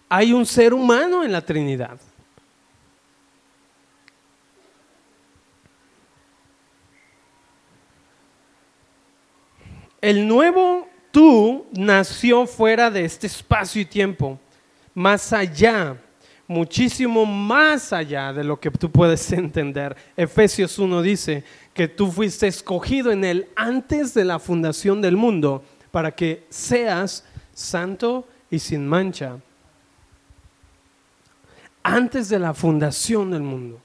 [0.08, 1.98] Hay un ser humano en la Trinidad.
[10.02, 14.38] El nuevo tú nació fuera de este espacio y tiempo,
[14.92, 15.96] más allá
[16.52, 19.96] muchísimo más allá de lo que tú puedes entender.
[20.16, 25.64] Efesios 1 dice que tú fuiste escogido en Él antes de la fundación del mundo
[25.90, 29.38] para que seas santo y sin mancha.
[31.82, 33.80] Antes de la fundación del mundo.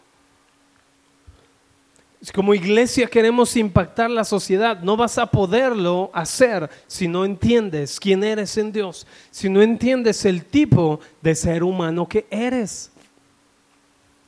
[2.33, 4.81] Como iglesia queremos impactar la sociedad.
[4.81, 10.25] No vas a poderlo hacer si no entiendes quién eres en Dios, si no entiendes
[10.25, 12.91] el tipo de ser humano que eres.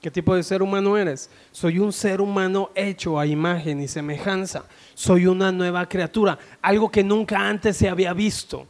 [0.02, 1.30] ¿Qué tipo de ser humano eres?
[1.52, 4.64] Soy un ser humano hecho a imagen y semejanza.
[4.94, 8.66] Soy una nueva criatura, algo que nunca antes se había visto.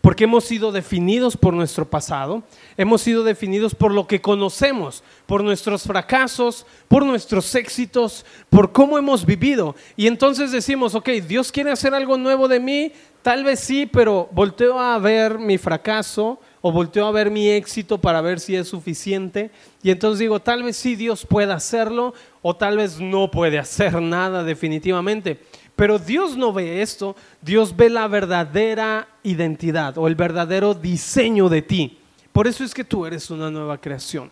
[0.00, 2.42] Porque hemos sido definidos por nuestro pasado,
[2.78, 8.96] hemos sido definidos por lo que conocemos, por nuestros fracasos, por nuestros éxitos, por cómo
[8.96, 9.76] hemos vivido.
[9.96, 14.28] Y entonces decimos, ok, Dios quiere hacer algo nuevo de mí, tal vez sí, pero
[14.32, 18.68] volteo a ver mi fracaso o volteo a ver mi éxito para ver si es
[18.68, 19.50] suficiente.
[19.82, 24.00] Y entonces digo, tal vez sí Dios pueda hacerlo o tal vez no puede hacer
[24.00, 25.40] nada definitivamente.
[25.80, 31.62] Pero Dios no ve esto, Dios ve la verdadera identidad o el verdadero diseño de
[31.62, 31.98] ti.
[32.32, 34.30] Por eso es que tú eres una nueva creación.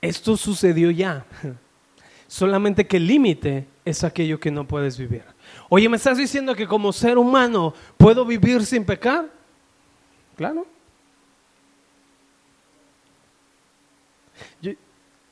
[0.00, 1.26] Esto sucedió ya.
[2.26, 5.24] Solamente que el límite es aquello que no puedes vivir.
[5.68, 9.28] Oye, ¿me estás diciendo que como ser humano puedo vivir sin pecar?
[10.34, 10.66] Claro.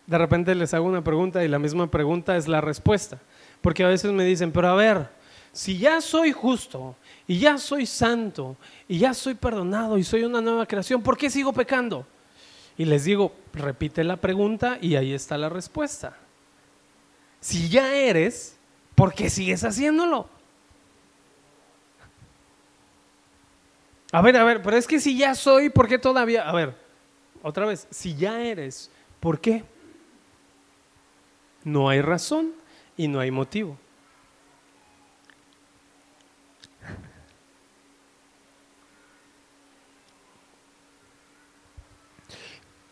[0.09, 3.19] De repente les hago una pregunta y la misma pregunta es la respuesta.
[3.61, 5.07] Porque a veces me dicen, pero a ver,
[5.53, 6.97] si ya soy justo
[7.27, 8.57] y ya soy santo
[8.89, 12.07] y ya soy perdonado y soy una nueva creación, ¿por qué sigo pecando?
[12.79, 16.17] Y les digo, repite la pregunta y ahí está la respuesta.
[17.41, 18.57] Si ya eres,
[18.95, 20.27] ¿por qué sigues haciéndolo?
[24.11, 26.49] A ver, a ver, pero es que si ya soy, ¿por qué todavía?
[26.49, 26.75] A ver,
[27.43, 28.91] otra vez, si ya eres,
[29.21, 29.65] ¿por qué?
[31.65, 32.53] No hay razón
[32.97, 33.77] y no hay motivo.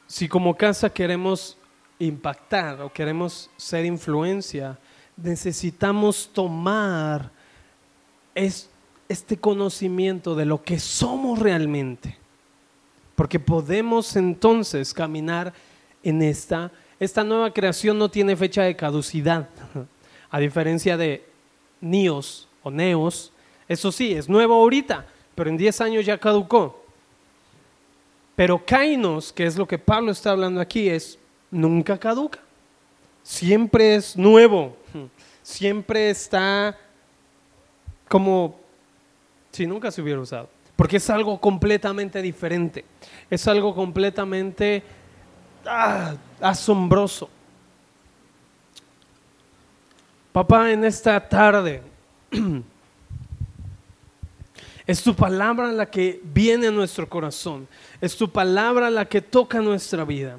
[0.07, 1.59] Si como casa queremos
[1.99, 4.79] impactar o queremos ser influencia,
[5.17, 7.31] necesitamos tomar
[8.35, 12.17] este conocimiento de lo que somos realmente.
[13.15, 15.53] Porque podemos entonces caminar
[16.03, 19.49] en esta esta nueva creación no tiene fecha de caducidad,
[20.31, 21.25] a diferencia de
[21.81, 23.33] Nios o Neos.
[23.69, 26.85] Eso sí, es nuevo ahorita, pero en 10 años ya caducó.
[28.35, 31.19] Pero Kainos, que es lo que Pablo está hablando aquí, es
[31.51, 32.39] nunca caduca.
[33.23, 34.77] Siempre es nuevo.
[35.43, 36.79] Siempre está
[38.09, 38.59] como
[39.51, 40.51] si nunca se hubiera usado.
[40.77, 42.85] Porque es algo completamente diferente.
[43.31, 44.83] Es algo completamente
[45.65, 47.29] ah, asombroso.
[50.33, 51.83] Papá, en esta tarde
[54.87, 57.67] es tu palabra la que viene a nuestro corazón,
[58.01, 60.39] es tu palabra la que toca nuestra vida.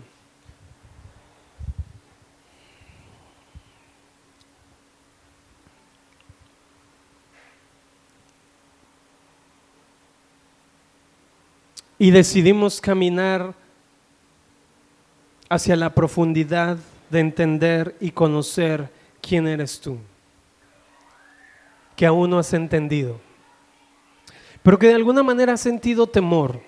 [12.00, 13.56] Y decidimos caminar
[15.50, 16.78] hacia la profundidad
[17.10, 18.90] de entender y conocer
[19.22, 19.98] quién eres tú,
[21.96, 23.20] que aún no has entendido,
[24.64, 26.60] pero que de alguna manera has sentido temor.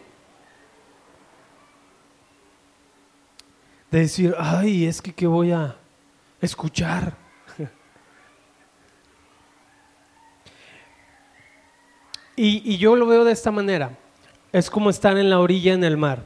[3.92, 5.76] De decir, ay, es que ¿qué voy a
[6.40, 7.18] escuchar?
[12.36, 13.98] y, y yo lo veo de esta manera.
[14.52, 16.24] Es como estar en la orilla en el mar.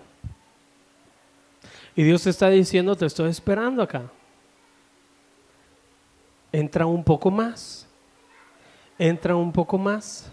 [1.96, 4.04] Y Dios te está diciendo, te estoy esperando acá.
[6.52, 7.88] Entra un poco más.
[8.98, 10.32] Entra un poco más.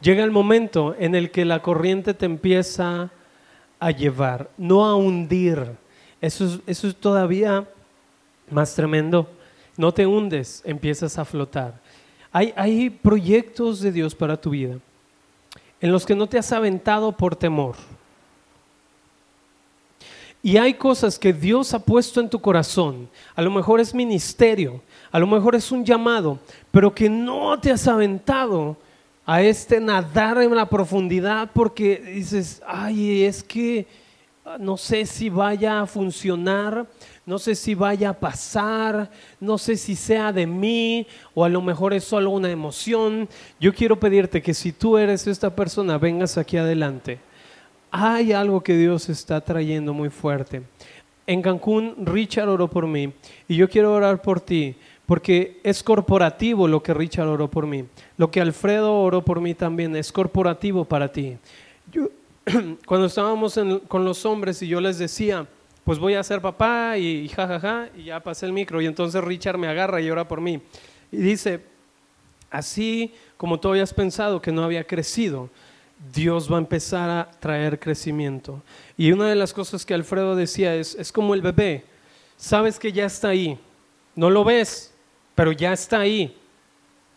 [0.00, 3.10] Llega el momento en el que la corriente te empieza
[3.80, 5.76] a llevar, no a hundir.
[6.20, 7.66] Eso es, eso es todavía
[8.50, 9.28] más tremendo.
[9.76, 11.80] No te hundes, empiezas a flotar.
[12.30, 14.78] Hay, hay proyectos de Dios para tu vida
[15.80, 17.76] en los que no te has aventado por temor
[20.44, 23.08] y hay cosas que Dios ha puesto en tu corazón.
[23.34, 26.38] A lo mejor es ministerio, a lo mejor es un llamado,
[26.70, 28.76] pero que no te has aventado
[29.24, 33.86] a este nadar en la profundidad porque dices, ay, es que
[34.44, 36.86] ah, no sé si vaya a funcionar,
[37.24, 41.62] no sé si vaya a pasar, no sé si sea de mí o a lo
[41.62, 43.30] mejor es solo una emoción.
[43.58, 47.18] Yo quiero pedirte que si tú eres esta persona, vengas aquí adelante
[47.96, 50.62] hay algo que Dios está trayendo muy fuerte.
[51.28, 53.12] En Cancún, Richard oró por mí
[53.46, 54.74] y yo quiero orar por ti
[55.06, 57.84] porque es corporativo lo que Richard oró por mí.
[58.16, 61.36] Lo que Alfredo oró por mí también es corporativo para ti.
[62.84, 65.46] cuando estábamos con los hombres y yo les decía,
[65.84, 69.56] pues voy a ser papá y jajaja, y ya pasé el micro y entonces Richard
[69.56, 70.60] me agarra y ora por mí.
[71.12, 71.60] Y dice,
[72.50, 75.48] así como tú habías pensado que no había crecido,
[76.12, 78.62] Dios va a empezar a traer crecimiento.
[78.96, 81.84] Y una de las cosas que Alfredo decía es, es como el bebé,
[82.36, 83.58] sabes que ya está ahí,
[84.14, 84.92] no lo ves,
[85.34, 86.36] pero ya está ahí,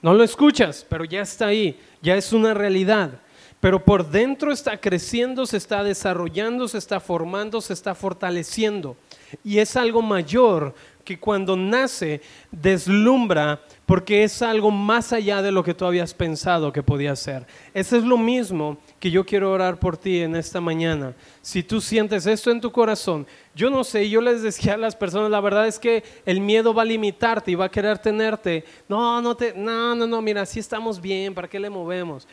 [0.01, 3.19] no lo escuchas, pero ya está ahí, ya es una realidad.
[3.59, 8.95] Pero por dentro está creciendo, se está desarrollando, se está formando, se está fortaleciendo.
[9.43, 12.21] Y es algo mayor que cuando nace
[12.51, 17.47] deslumbra porque es algo más allá de lo que tú habías pensado que podía ser.
[17.73, 21.13] Eso es lo mismo que yo quiero orar por ti en esta mañana.
[21.41, 23.25] Si tú sientes esto en tu corazón,
[23.55, 26.73] yo no sé, yo les decía a las personas, la verdad es que el miedo
[26.73, 28.65] va a limitarte y va a querer tenerte.
[28.89, 32.27] No, no te no, no, no, mira, si estamos bien, ¿para qué le movemos?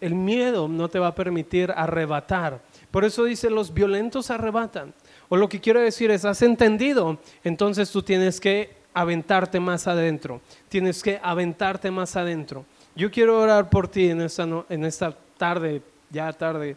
[0.00, 2.60] El miedo no te va a permitir arrebatar.
[2.90, 4.92] Por eso dice, los violentos arrebatan.
[5.28, 10.40] O lo que quiero decir es, has entendido, entonces tú tienes que aventarte más adentro,
[10.70, 12.64] tienes que aventarte más adentro.
[12.94, 16.76] Yo quiero orar por ti en esta, en esta tarde, ya tarde.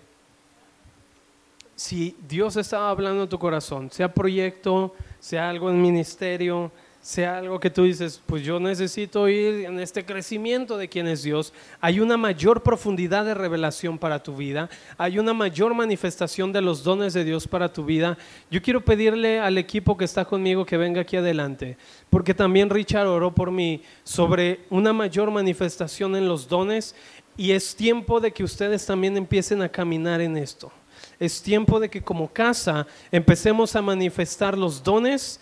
[1.78, 6.74] Si Dios estaba hablando en tu corazón, sea proyecto, sea algo en ministerio,
[7.10, 11.24] sea algo que tú dices, pues yo necesito ir en este crecimiento de quién es
[11.24, 16.62] Dios, hay una mayor profundidad de revelación para tu vida, hay una mayor manifestación de
[16.62, 18.16] los dones de Dios para tu vida.
[18.52, 21.78] Yo quiero pedirle al equipo que está conmigo que venga aquí adelante,
[22.12, 26.94] porque también Richard oró por mí sobre una mayor manifestación en los dones
[27.36, 30.72] y es tiempo de que ustedes también empiecen a caminar en esto.
[31.20, 35.40] Es tiempo de que como casa empecemos a manifestar los dones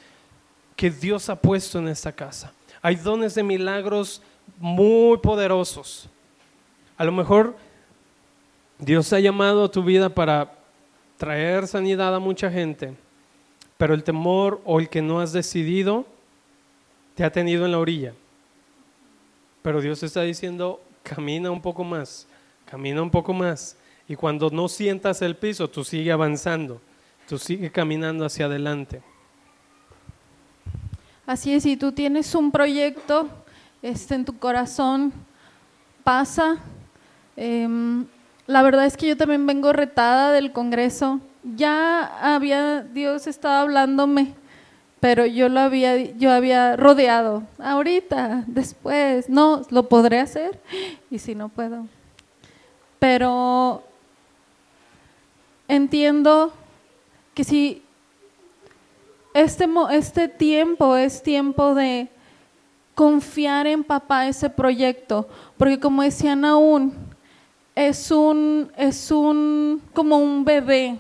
[0.78, 2.54] que Dios ha puesto en esta casa.
[2.82, 4.22] Hay dones de milagros
[4.60, 6.08] muy poderosos.
[6.96, 7.58] A lo mejor
[8.78, 10.54] Dios ha llamado a tu vida para
[11.18, 12.94] traer sanidad a mucha gente,
[13.78, 16.06] pero el temor o el que no has decidido
[17.16, 18.14] te ha tenido en la orilla.
[19.64, 22.28] Pero Dios está diciendo, camina un poco más,
[22.70, 23.76] camina un poco más.
[24.08, 26.80] Y cuando no sientas el piso, tú sigue avanzando,
[27.28, 29.02] tú sigue caminando hacia adelante.
[31.28, 33.28] Así es, si tú tienes un proyecto
[33.82, 35.12] este, en tu corazón,
[36.02, 36.56] pasa.
[37.36, 38.06] Em,
[38.46, 41.20] la verdad es que yo también vengo retada del Congreso.
[41.44, 42.06] Ya
[42.36, 44.36] había, Dios estaba hablándome,
[45.02, 47.44] pero yo lo había, yo había rodeado.
[47.60, 50.62] Ahorita, después, no, lo podré hacer.
[51.12, 51.88] Y si no puedo.
[53.00, 53.84] Pero
[55.68, 56.54] entiendo
[57.34, 57.84] que si
[59.38, 62.10] este, este tiempo es tiempo de
[62.96, 66.96] confiar en papá ese proyecto, porque como decían aún,
[67.76, 70.98] es un, es un, como un bebé.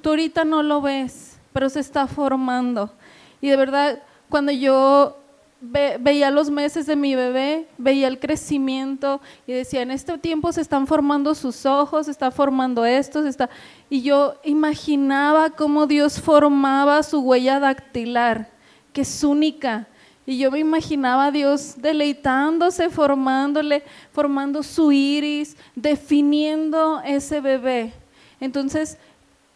[0.00, 2.92] Tú ahorita no lo ves, pero se está formando.
[3.40, 5.16] Y de verdad, cuando yo
[5.62, 10.60] veía los meses de mi bebé, veía el crecimiento y decía, en este tiempo se
[10.60, 13.48] están formando sus ojos, se está formando esto, se está...
[13.88, 18.50] Y yo imaginaba cómo Dios formaba su huella dactilar,
[18.92, 19.86] que es única.
[20.26, 27.92] Y yo me imaginaba a Dios deleitándose, formándole, formando su iris, definiendo ese bebé.
[28.40, 28.98] Entonces,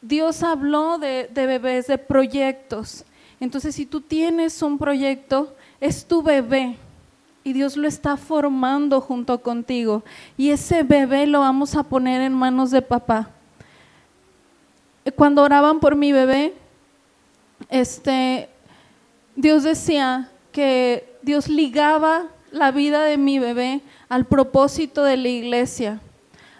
[0.00, 3.04] Dios habló de, de bebés, de proyectos.
[3.40, 6.76] Entonces, si tú tienes un proyecto, es tu bebé
[7.44, 10.02] y Dios lo está formando junto contigo.
[10.36, 13.30] Y ese bebé lo vamos a poner en manos de papá.
[15.14, 16.54] Cuando oraban por mi bebé,
[17.68, 18.48] este,
[19.36, 26.00] Dios decía que Dios ligaba la vida de mi bebé al propósito de la iglesia.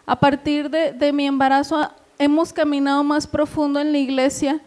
[0.06, 4.60] A partir de, de mi embarazo hemos caminado más profundo en la iglesia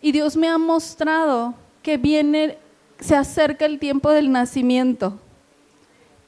[0.00, 2.56] y Dios me ha mostrado que viene
[3.00, 5.18] se acerca el tiempo del nacimiento.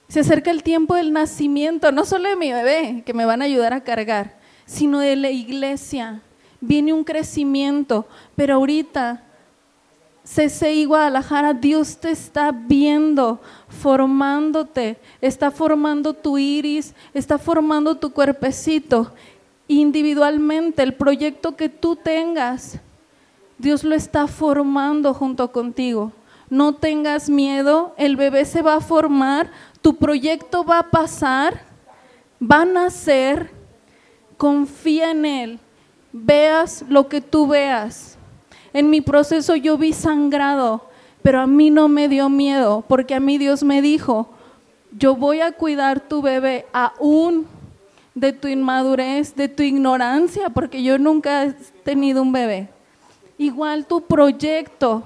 [0.08, 3.46] Se acerca el tiempo del nacimiento, no solo de mi bebé, que me van a
[3.46, 6.20] ayudar a cargar, sino de la iglesia.
[6.60, 8.06] Viene un crecimiento,
[8.36, 9.22] pero ahorita
[10.24, 19.12] CCI Guadalajara, Dios te está viendo, formándote, está formando tu iris, está formando tu cuerpecito.
[19.66, 22.78] Individualmente, el proyecto que tú tengas,
[23.58, 26.12] Dios lo está formando junto contigo
[26.52, 29.50] no tengas miedo, el bebé se va a formar,
[29.80, 31.62] tu proyecto va a pasar,
[32.42, 33.50] va a nacer,
[34.36, 35.58] confía en él,
[36.12, 38.18] veas lo que tú veas.
[38.74, 40.90] En mi proceso yo vi sangrado,
[41.22, 44.28] pero a mí no me dio miedo, porque a mí Dios me dijo,
[44.94, 47.46] yo voy a cuidar tu bebé aún
[48.14, 52.68] de tu inmadurez, de tu ignorancia, porque yo nunca he tenido un bebé.
[53.38, 55.04] Igual tu proyecto,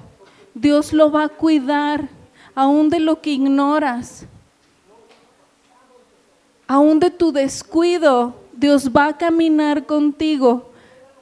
[0.59, 2.09] Dios lo va a cuidar,
[2.55, 4.25] aún de lo que ignoras,
[6.67, 10.71] aún de tu descuido, Dios va a caminar contigo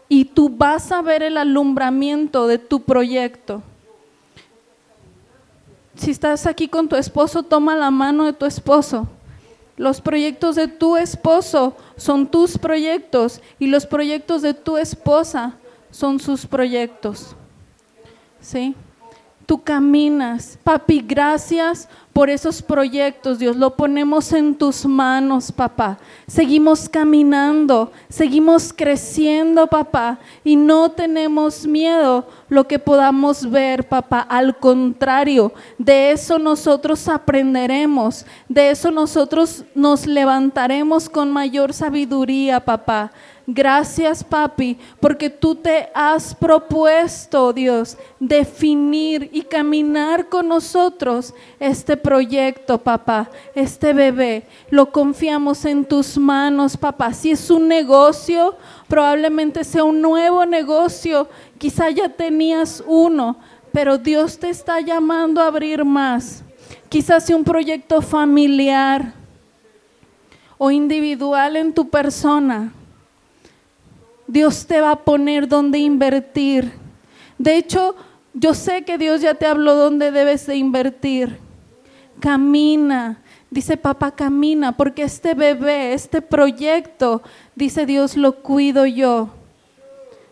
[0.08, 3.62] y tú vas a ver el alumbramiento de tu proyecto.
[5.96, 9.08] Si estás aquí con tu esposo, toma la mano de tu esposo.
[9.76, 15.58] Los proyectos de tu esposo son tus proyectos y los proyectos de tu esposa
[15.92, 17.36] son sus proyectos.
[18.40, 18.76] ¿Sí?
[19.46, 20.58] Tú caminas.
[20.64, 23.58] Papi, gracias por esos proyectos, Dios.
[23.58, 25.98] Lo ponemos en tus manos, papá.
[26.28, 30.20] Seguimos caminando, seguimos creciendo, papá.
[30.44, 34.22] Y no tenemos miedo lo que podamos ver, papá.
[34.22, 38.26] Al contrario, de eso nosotros aprenderemos.
[38.48, 43.12] De eso nosotros nos levantaremos con mayor sabiduría, papá.
[43.48, 52.80] Gracias, papi, porque tú te has propuesto, Dios, definir y caminar con nosotros este proyecto,
[52.80, 54.48] papá, este bebé.
[54.72, 57.14] Lo confiamos en tus manos, papá.
[57.14, 58.56] Si es un negocio,
[58.88, 61.28] probablemente sea un nuevo negocio.
[61.60, 63.38] Quizá ya tenías uno,
[63.72, 66.44] pero Dios te está llamando a abrir más.
[66.90, 69.14] Quizás sea un proyecto familiar
[70.58, 72.72] o individual en tu persona.
[74.28, 76.74] Dios te va a poner donde invertir.
[77.38, 77.96] De hecho,
[78.34, 81.38] yo sé que Dios ya te habló dónde debes de invertir.
[82.20, 87.22] Camina, dice papá, camina, porque este bebé, este proyecto,
[87.56, 89.30] dice Dios, lo cuido yo.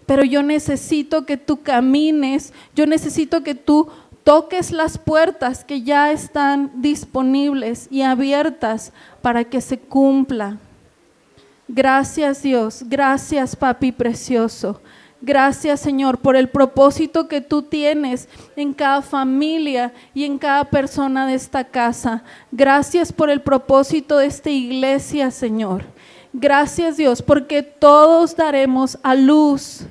[0.05, 3.89] Pero yo necesito que tú camines, yo necesito que tú
[4.23, 8.91] toques las puertas que ya están disponibles y abiertas
[9.21, 10.57] para que se cumpla.
[11.67, 14.81] Gracias Dios, gracias papi precioso.
[15.21, 21.25] Gracias Señor por el propósito que tú tienes en cada familia y en cada persona
[21.25, 22.23] de esta casa.
[22.51, 25.85] Gracias por el propósito de esta iglesia Señor.
[26.33, 29.85] Gracias Dios porque todos daremos a luz.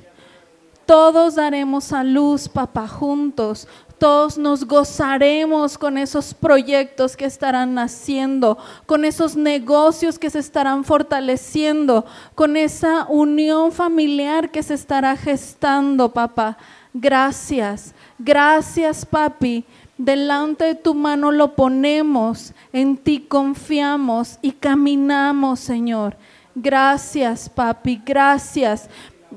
[0.85, 3.67] Todos daremos a luz, papá, juntos
[4.03, 10.83] todos nos gozaremos con esos proyectos que estarán naciendo, con esos negocios que se estarán
[10.83, 16.57] fortaleciendo, con esa unión familiar que se estará gestando, papá.
[16.93, 19.63] Gracias, gracias, papi.
[19.97, 26.17] Delante de tu mano lo ponemos, en ti confiamos y caminamos, Señor.
[26.55, 28.89] Gracias, papi, gracias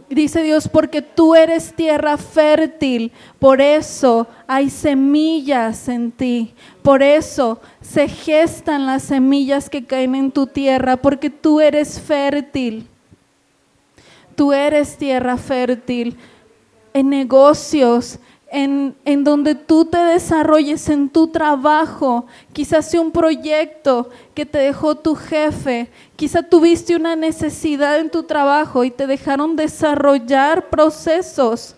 [0.09, 7.61] dice Dios, porque tú eres tierra fértil, por eso hay semillas en ti, por eso
[7.81, 12.89] se gestan las semillas que caen en tu tierra, porque tú eres fértil.
[14.35, 16.17] Tú eres tierra fértil
[16.93, 18.19] en negocios,
[18.49, 24.95] en, donde tú te desarrolles en tu trabajo, quizás sea un proyecto que te dejó
[24.95, 31.75] tu jefe, quizás tuviste una necesidad en tu trabajo y te dejaron desarrollar procesos.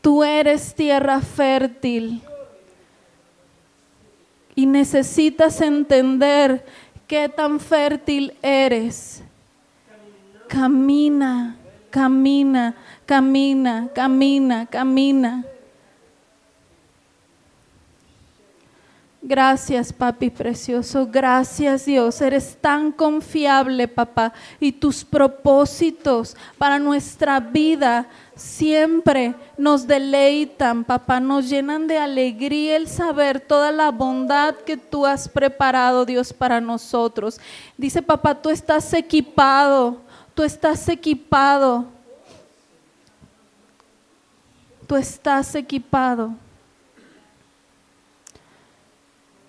[0.00, 2.22] Tú eres tierra fértil
[4.54, 6.64] y necesitas entender
[7.06, 9.22] qué tan fértil eres.
[10.48, 11.59] Camina
[11.90, 12.74] camina,
[13.06, 15.44] camina, camina, camina.
[19.22, 21.06] Gracias, papi precioso.
[21.06, 22.22] Gracias, Dios.
[22.22, 24.32] Eres tan confiable, papá.
[24.58, 31.20] Y tus propósitos para nuestra vida siempre nos deleitan, papá.
[31.20, 36.58] Nos llenan de alegría el saber toda la bondad que tú has preparado, Dios, para
[36.58, 37.38] nosotros.
[37.76, 39.98] Dice, papá, tú estás equipado
[40.34, 41.86] Tú estás equipado.
[44.86, 46.34] Tú estás equipado.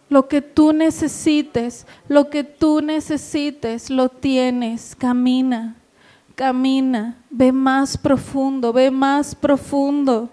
[0.09, 4.93] Lo que tú necesites, lo que tú necesites, lo tienes.
[4.95, 5.75] Camina,
[6.35, 10.29] camina, ve más profundo, ve más profundo.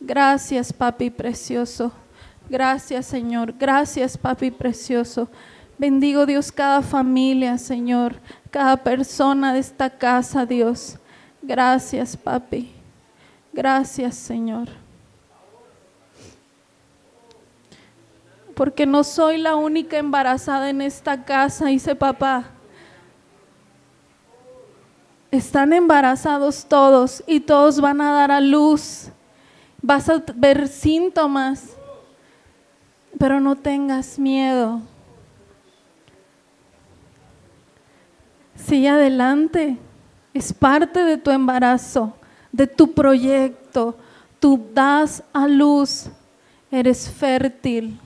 [0.00, 1.92] Gracias, papi precioso.
[2.48, 3.52] Gracias, Señor.
[3.58, 5.28] Gracias, papi precioso.
[5.76, 8.16] Bendigo Dios cada familia, Señor,
[8.50, 10.98] cada persona de esta casa, Dios.
[11.42, 12.72] Gracias, papi.
[13.52, 14.68] Gracias, Señor.
[18.54, 22.50] Porque no soy la única embarazada en esta casa, dice papá.
[25.30, 29.10] Están embarazados todos y todos van a dar a luz.
[29.80, 31.76] Vas a ver síntomas,
[33.18, 34.80] pero no tengas miedo.
[38.66, 39.78] Sigue adelante.
[40.34, 42.14] Es parte de tu embarazo,
[42.52, 43.96] de tu proyecto.
[44.40, 46.10] Tú das a luz.
[46.70, 47.98] Eres fértil.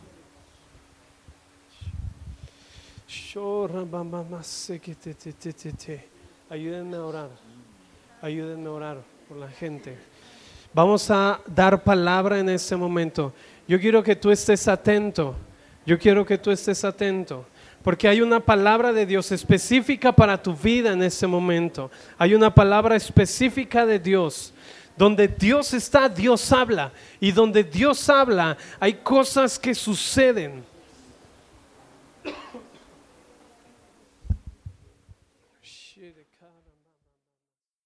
[6.48, 7.30] Ayúdenme a orar.
[8.20, 8.98] Ayúdenme a orar
[9.28, 9.96] por la gente.
[10.74, 13.32] Vamos a dar palabra en este momento.
[13.66, 15.34] Yo quiero que tú estés atento.
[15.84, 17.44] Yo quiero que tú estés atento.
[17.82, 21.90] Porque hay una palabra de Dios específica para tu vida en ese momento.
[22.16, 24.52] Hay una palabra específica de Dios.
[24.96, 26.92] Donde Dios está, Dios habla.
[27.18, 30.71] Y donde Dios habla, hay cosas que suceden.